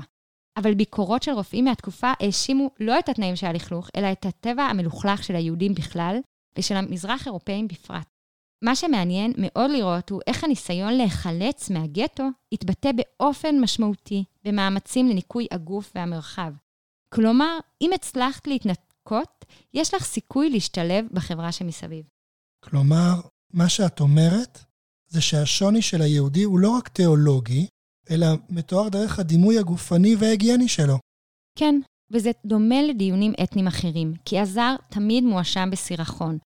אבל 0.58 0.74
ביקורות 0.74 1.24
של 1.24 1.32
רופאים 1.32 1.66
מהתקופה 1.66 2.14
האשימו 2.20 2.70
לא 2.80 3.00
את 3.00 3.10
התנאים 3.10 3.36
של 3.36 3.48
הלכלוך, 3.48 3.90
אלא 3.96 4.12
את 4.12 4.26
הטבע 4.26 4.64
המלוכלך 4.64 5.24
של 5.24 5.36
היהודים 5.36 5.74
בכלל 5.74 6.18
ושל 6.58 6.76
המזרח 6.76 7.26
אירופאים 7.26 7.68
בפרט. 7.68 8.14
מה 8.62 8.76
שמעניין 8.76 9.34
מאוד 9.38 9.72
לראות 9.72 10.10
הוא 10.10 10.22
איך 10.28 10.44
הניסיון 10.44 10.94
להיחלץ 10.94 11.70
מהגטו 11.70 12.24
התבטא 12.52 12.89
באופן 12.91 13.60
משמעותי 13.60 14.24
במאמצים 14.44 15.08
לניקוי 15.08 15.48
הגוף 15.52 15.91
והמרחב. 15.96 16.54
כלומר, 17.13 17.60
אם 17.82 17.89
הצלחת 17.96 18.48
להתנקות, 18.48 19.46
יש 19.74 19.94
לך 19.94 20.04
סיכוי 20.04 20.50
להשתלב 20.50 21.06
בחברה 21.12 21.52
שמסביב. 21.52 22.06
כלומר, 22.63 23.13
מה 23.54 23.70
שאת 23.70 24.00
אומרת 24.00 24.60
זה 25.08 25.22
שהשוני 25.22 25.82
של 25.82 26.02
היהודי 26.02 26.44
הוא 26.44 26.60
לא 26.60 26.70
רק 26.70 26.88
תיאולוגי, 26.88 27.68
אלא 28.10 28.28
מתואר 28.50 28.89
דרך 28.89 29.20
הדימוי 29.20 29.60
הגופני 29.60 30.15
וההיגייני 30.15 30.68
שלו. 30.68 30.98
כן, 31.58 31.80
וזה 32.12 32.32
דומה 32.46 32.82
לדיונים 32.82 33.34
אתניים 33.44 33.68
אחרים, 33.68 34.13
כי 34.26 34.39
הזר 34.39 34.76
תמיד 34.89 35.24
מואשם 35.24 35.70
בסירחון, 35.72 36.38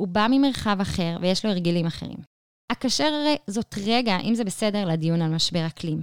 הוא 0.00 0.08
בא 0.08 0.26
ממרחב 0.30 0.80
אחר 0.80 1.16
ויש 1.20 1.44
לו 1.44 1.50
הרגלים 1.50 1.86
אחרים. 1.86 2.18
אקשר 2.72 3.34
זאת 3.46 3.74
רגע, 3.86 4.18
אם 4.20 4.34
זה 4.34 4.44
בסדר, 4.44 4.88
לדיון 4.88 5.22
על 5.22 5.34
משבר 5.34 5.66
אקלים. 5.66 6.02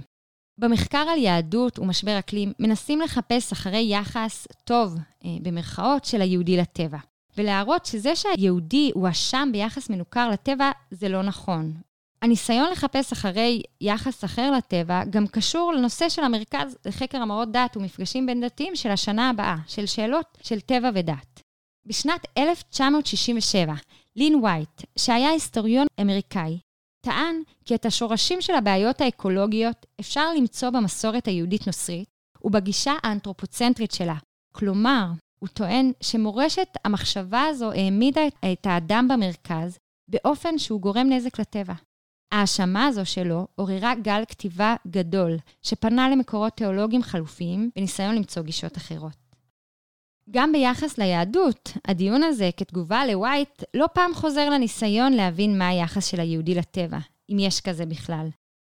במחקר 0.60 1.06
על 1.12 1.18
יהדות 1.18 1.78
ומשבר 1.78 2.18
אקלים 2.18 2.52
מנסים 2.58 3.00
לחפש 3.00 3.52
אחרי 3.52 3.86
יחס 3.90 4.46
טוב, 4.64 4.96
אה, 5.24 5.30
במרכאות, 5.42 6.04
של 6.04 6.20
היהודי 6.20 6.56
לטבע. 6.56 6.98
ולהראות 7.36 7.86
שזה 7.86 8.16
שהיהודי 8.16 8.90
הואשם 8.94 9.48
ביחס 9.52 9.90
מנוכר 9.90 10.30
לטבע, 10.30 10.70
זה 10.90 11.08
לא 11.08 11.22
נכון. 11.22 11.74
הניסיון 12.22 12.70
לחפש 12.72 13.12
אחרי 13.12 13.62
יחס 13.80 14.24
אחר 14.24 14.50
לטבע 14.50 15.04
גם 15.10 15.26
קשור 15.26 15.72
לנושא 15.72 16.08
של 16.08 16.22
המרכז 16.22 16.76
לחקר 16.86 17.18
המראות 17.18 17.52
דת 17.52 17.76
ומפגשים 17.76 18.26
בין 18.26 18.40
דתיים 18.40 18.76
של 18.76 18.90
השנה 18.90 19.30
הבאה, 19.30 19.56
של 19.66 19.86
שאלות 19.86 20.38
של 20.42 20.60
טבע 20.60 20.90
ודת. 20.94 21.45
בשנת 21.86 22.26
1967, 22.38 23.74
לין 24.16 24.44
וייט, 24.44 24.82
שהיה 24.98 25.30
היסטוריון 25.30 25.86
אמריקאי, 26.00 26.58
טען 27.00 27.36
כי 27.64 27.74
את 27.74 27.86
השורשים 27.86 28.40
של 28.40 28.54
הבעיות 28.54 29.00
האקולוגיות 29.00 29.86
אפשר 30.00 30.32
למצוא 30.36 30.70
במסורת 30.70 31.26
היהודית-נוצרית 31.26 32.08
ובגישה 32.44 32.92
האנתרופוצנטרית 33.02 33.92
שלה. 33.92 34.16
כלומר, 34.52 35.06
הוא 35.38 35.48
טוען 35.48 35.92
שמורשת 36.00 36.68
המחשבה 36.84 37.44
הזו 37.44 37.72
העמידה 37.72 38.20
את 38.52 38.66
האדם 38.66 39.08
במרכז 39.10 39.78
באופן 40.08 40.58
שהוא 40.58 40.80
גורם 40.80 41.06
נזק 41.08 41.40
לטבע. 41.40 41.74
ההאשמה 42.32 42.86
הזו 42.86 43.06
שלו 43.06 43.46
עוררה 43.54 43.94
גל 43.94 44.22
כתיבה 44.28 44.74
גדול, 44.86 45.36
שפנה 45.62 46.08
למקורות 46.08 46.52
תיאולוגיים 46.52 47.02
חלופיים 47.02 47.70
בניסיון 47.76 48.14
למצוא 48.14 48.42
גישות 48.42 48.76
אחרות. 48.76 49.25
גם 50.30 50.52
ביחס 50.52 50.98
ליהדות, 50.98 51.72
הדיון 51.84 52.22
הזה 52.22 52.50
כתגובה 52.56 53.06
לווייט 53.06 53.62
לא 53.74 53.86
פעם 53.92 54.14
חוזר 54.14 54.50
לניסיון 54.50 55.12
להבין 55.12 55.58
מה 55.58 55.68
היחס 55.68 56.06
של 56.06 56.20
היהודי 56.20 56.54
לטבע, 56.54 56.98
אם 57.30 57.38
יש 57.38 57.60
כזה 57.60 57.86
בכלל. 57.86 58.28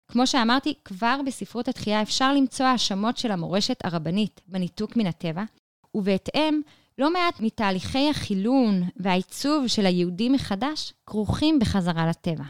כמו 0.08 0.26
שאמרתי, 0.26 0.74
כבר 0.84 1.20
בספרות 1.26 1.68
התחייה 1.68 2.02
אפשר 2.02 2.32
למצוא 2.32 2.66
האשמות 2.66 3.16
של 3.16 3.30
המורשת 3.30 3.84
הרבנית 3.84 4.40
בניתוק 4.48 4.96
מן 4.96 5.06
הטבע, 5.06 5.44
ובהתאם, 5.94 6.60
לא 6.98 7.12
מעט 7.12 7.40
מתהליכי 7.40 8.10
החילון 8.10 8.82
והעיצוב 8.96 9.66
של 9.66 9.86
היהודי 9.86 10.28
מחדש 10.28 10.92
כרוכים 11.06 11.58
בחזרה 11.58 12.06
לטבע. 12.06 12.44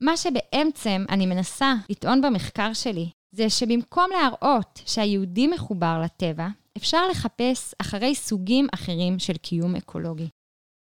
מה 0.00 0.16
שבעצם 0.16 1.04
אני 1.08 1.26
מנסה 1.26 1.74
לטעון 1.90 2.20
במחקר 2.20 2.72
שלי, 2.72 3.10
זה 3.32 3.50
שבמקום 3.50 4.10
להראות 4.10 4.80
שהיהודי 4.86 5.46
מחובר 5.46 6.00
לטבע, 6.04 6.48
אפשר 6.76 7.08
לחפש 7.10 7.74
אחרי 7.78 8.14
סוגים 8.14 8.66
אחרים 8.74 9.18
של 9.18 9.36
קיום 9.36 9.76
אקולוגי. 9.76 10.28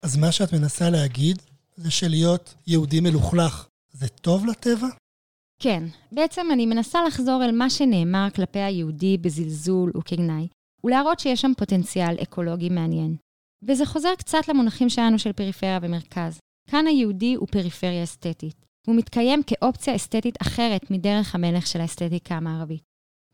אז 0.05 0.17
מה 0.17 0.31
שאת 0.31 0.53
מנסה 0.53 0.89
להגיד 0.89 1.41
זה 1.75 1.91
שלהיות 1.91 2.55
יהודי 2.67 2.99
מלוכלך 2.99 3.67
זה 3.91 4.07
טוב 4.07 4.45
לטבע? 4.45 4.87
כן, 5.61 5.83
בעצם 6.11 6.47
אני 6.53 6.65
מנסה 6.65 6.99
לחזור 7.07 7.43
אל 7.45 7.51
מה 7.51 7.69
שנאמר 7.69 8.27
כלפי 8.35 8.59
היהודי 8.59 9.17
בזלזול 9.17 9.91
וכגנאי, 9.97 10.47
ולהראות 10.83 11.19
שיש 11.19 11.41
שם 11.41 11.51
פוטנציאל 11.57 12.15
אקולוגי 12.23 12.69
מעניין. 12.69 13.15
וזה 13.67 13.85
חוזר 13.85 14.15
קצת 14.17 14.47
למונחים 14.47 14.89
שלנו 14.89 15.19
של 15.19 15.33
פריפריה 15.33 15.79
ומרכז. 15.81 16.39
כאן 16.69 16.87
היהודי 16.87 17.33
הוא 17.33 17.47
פריפריה 17.47 18.03
אסתטית. 18.03 18.65
הוא 18.87 18.95
מתקיים 18.95 19.41
כאופציה 19.43 19.95
אסתטית 19.95 20.41
אחרת 20.41 20.91
מדרך 20.91 21.35
המלך 21.35 21.67
של 21.67 21.81
האסתטיקה 21.81 22.35
המערבית. 22.35 22.88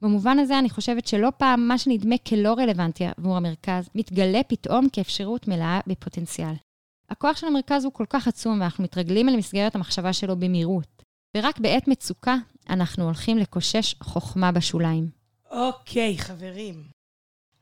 במובן 0.05 0.39
הזה 0.39 0.59
אני 0.59 0.69
חושבת 0.69 1.07
שלא 1.07 1.31
פעם 1.37 1.67
מה 1.67 1.77
שנדמה 1.77 2.15
כלא 2.17 2.53
רלוונטי 2.53 3.05
עבור 3.17 3.37
המרכז, 3.37 3.89
מתגלה 3.95 4.41
פתאום 4.47 4.87
כאפשרות 4.89 5.47
מלאה 5.47 5.79
בפוטנציאל. 5.87 6.53
הכוח 7.09 7.37
של 7.37 7.47
המרכז 7.47 7.85
הוא 7.85 7.93
כל 7.93 8.05
כך 8.09 8.27
עצום 8.27 8.61
ואנחנו 8.61 8.83
מתרגלים 8.83 9.29
אל 9.29 9.35
מסגרת 9.37 9.75
המחשבה 9.75 10.13
שלו 10.13 10.35
במהירות. 10.35 11.03
ורק 11.37 11.59
בעת 11.59 11.87
מצוקה 11.87 12.35
אנחנו 12.69 13.03
הולכים 13.03 13.37
לקושש 13.37 13.95
חוכמה 14.03 14.51
בשוליים. 14.51 15.09
אוקיי, 15.51 16.17
חברים. 16.17 16.83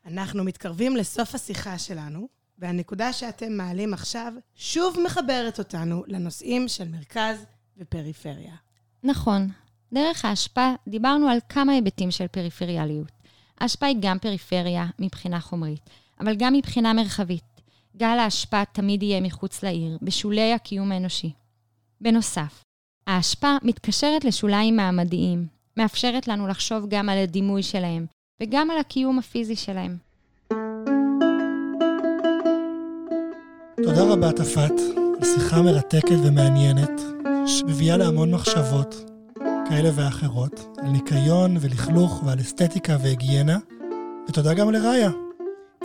אנחנו 0.06 0.44
מתקרבים 0.44 0.96
לסוף 0.96 1.36
השיחה 1.36 1.78
שלנו, 1.78 2.28
והנקודה 2.58 3.14
שאתם 3.14 3.54
מעלים 3.54 3.94
עכשיו 3.94 4.34
שוב 4.56 4.98
מחברת 5.06 5.60
אותנו 5.60 6.04
לנושאים 6.08 6.68
של 6.68 6.88
מרכז 6.88 7.46
ופריפריה. 7.78 8.56
נכון. 9.04 9.50
דרך 9.94 10.26
ההשפעה 10.26 10.76
דיברנו 10.88 11.28
על 11.28 11.38
כמה 11.50 11.72
היבטים 11.72 12.12
של 12.12 12.28
פריפריאליות. 12.28 13.12
ההשפעה 13.60 13.90
היא 13.90 13.98
גם 14.02 14.20
פריפריה 14.20 14.86
מבחינה 15.00 15.40
חומרית, 15.40 15.90
אבל 16.20 16.36
גם 16.36 16.54
מבחינה 16.54 16.94
מרחבית. 16.94 17.44
גל 17.98 18.20
ההשפעה 18.20 18.64
תמיד 18.66 19.04
יהיה 19.04 19.22
מחוץ 19.22 19.64
לעיר, 19.64 19.98
בשולי 20.02 20.54
הקיום 20.54 20.92
האנושי. 20.92 21.32
בנוסף, 22.02 22.64
ההשפעה 23.08 23.58
מתקשרת 23.64 24.26
לשוליים 24.26 24.76
מעמדיים, 24.76 25.48
מאפשרת 25.78 26.28
לנו 26.28 26.48
לחשוב 26.48 26.86
גם 26.90 27.10
על 27.10 27.18
הדימוי 27.18 27.64
שלהם, 27.64 28.06
וגם 28.42 28.72
על 28.72 28.78
הקיום 28.78 29.20
הפיזי 29.20 29.56
שלהם. 29.56 29.98
תודה 33.84 34.04
רבה, 34.04 34.32
תפת, 34.32 34.74
על 35.22 35.26
שיחה 35.26 35.62
מרתקת 35.62 36.18
ומעניינת, 36.24 37.02
שמביאה 37.48 37.98
להמון 37.98 38.32
מחשבות 38.32 39.13
כאלה 39.70 39.90
ואחרות, 39.96 40.78
על 40.78 40.90
ניקיון 40.92 41.58
ולכלוך 41.62 42.24
ועל 42.26 42.40
אסתטיקה 42.40 42.98
והיגיינה, 43.04 43.58
ותודה 44.30 44.54
גם 44.54 44.72
לראיה. 44.72 45.10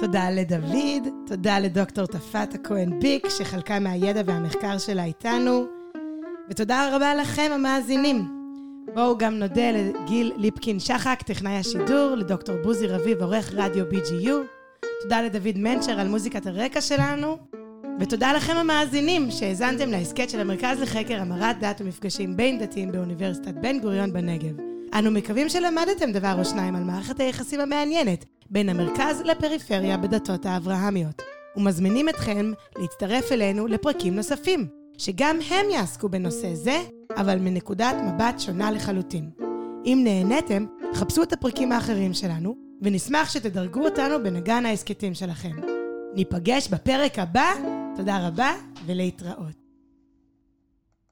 תודה 0.00 0.30
לדוד, 0.30 1.08
תודה 1.26 1.58
לדוקטור 1.58 2.06
תפת 2.06 2.54
הכהן 2.54 3.00
ביק, 3.00 3.28
שחלקה 3.28 3.78
מהידע 3.78 4.22
והמחקר 4.26 4.78
שלה 4.78 5.04
איתנו, 5.04 5.64
ותודה 6.50 6.96
רבה 6.96 7.14
לכם, 7.14 7.50
המאזינים. 7.54 8.28
בואו 8.94 9.18
גם 9.18 9.34
נודה 9.34 9.70
לגיל 9.72 10.32
ליפקין 10.36 10.80
שחק, 10.80 11.22
טכנאי 11.26 11.56
השידור, 11.56 12.14
לדוקטור 12.16 12.56
בוזי 12.62 12.86
רביב, 12.86 13.22
עורך 13.22 13.52
רדיו 13.54 13.84
BGU. 13.90 14.32
תודה 15.02 15.22
לדוד 15.22 15.58
מנצ'ר 15.58 16.00
על 16.00 16.08
מוזיקת 16.08 16.46
הרקע 16.46 16.80
שלנו. 16.80 17.38
ותודה 18.00 18.32
לכם 18.32 18.56
המאזינים 18.56 19.30
שהאזנתם 19.30 19.90
להסכת 19.90 20.30
של 20.30 20.40
המרכז 20.40 20.80
לחקר 20.80 21.20
המרת 21.20 21.60
דת 21.60 21.80
ומפגשים 21.80 22.36
בין 22.36 22.58
דתיים 22.58 22.92
באוניברסיטת 22.92 23.54
בן 23.54 23.80
גוריון 23.80 24.12
בנגב. 24.12 24.56
אנו 24.94 25.10
מקווים 25.10 25.48
שלמדתם 25.48 26.12
דבר 26.12 26.34
או 26.38 26.44
שניים 26.44 26.76
על 26.76 26.84
מערכת 26.84 27.20
היחסים 27.20 27.60
המעניינת 27.60 28.24
בין 28.50 28.68
המרכז 28.68 29.22
לפריפריה 29.24 29.96
בדתות 29.96 30.46
האברהמיות, 30.46 31.22
ומזמינים 31.56 32.08
אתכם 32.08 32.52
להצטרף 32.78 33.32
אלינו 33.32 33.66
לפרקים 33.66 34.16
נוספים, 34.16 34.66
שגם 34.98 35.38
הם 35.50 35.70
יעסקו 35.70 36.08
בנושא 36.08 36.54
זה, 36.54 36.82
אבל 37.16 37.38
מנקודת 37.38 37.96
מבט 38.06 38.40
שונה 38.40 38.70
לחלוטין. 38.70 39.30
אם 39.84 40.00
נהניתם, 40.04 40.66
חפשו 40.94 41.22
את 41.22 41.32
הפרקים 41.32 41.72
האחרים 41.72 42.14
שלנו, 42.14 42.54
ונשמח 42.82 43.30
שתדרגו 43.30 43.84
אותנו 43.84 44.22
בנגן 44.22 44.66
ההסכתים 44.66 45.14
שלכם. 45.14 45.56
ניפגש 46.14 46.68
בפרק 46.68 47.18
הבא, 47.18 47.50
תודה 47.98 48.28
רבה 48.28 48.52
ולהתראות. 48.86 49.67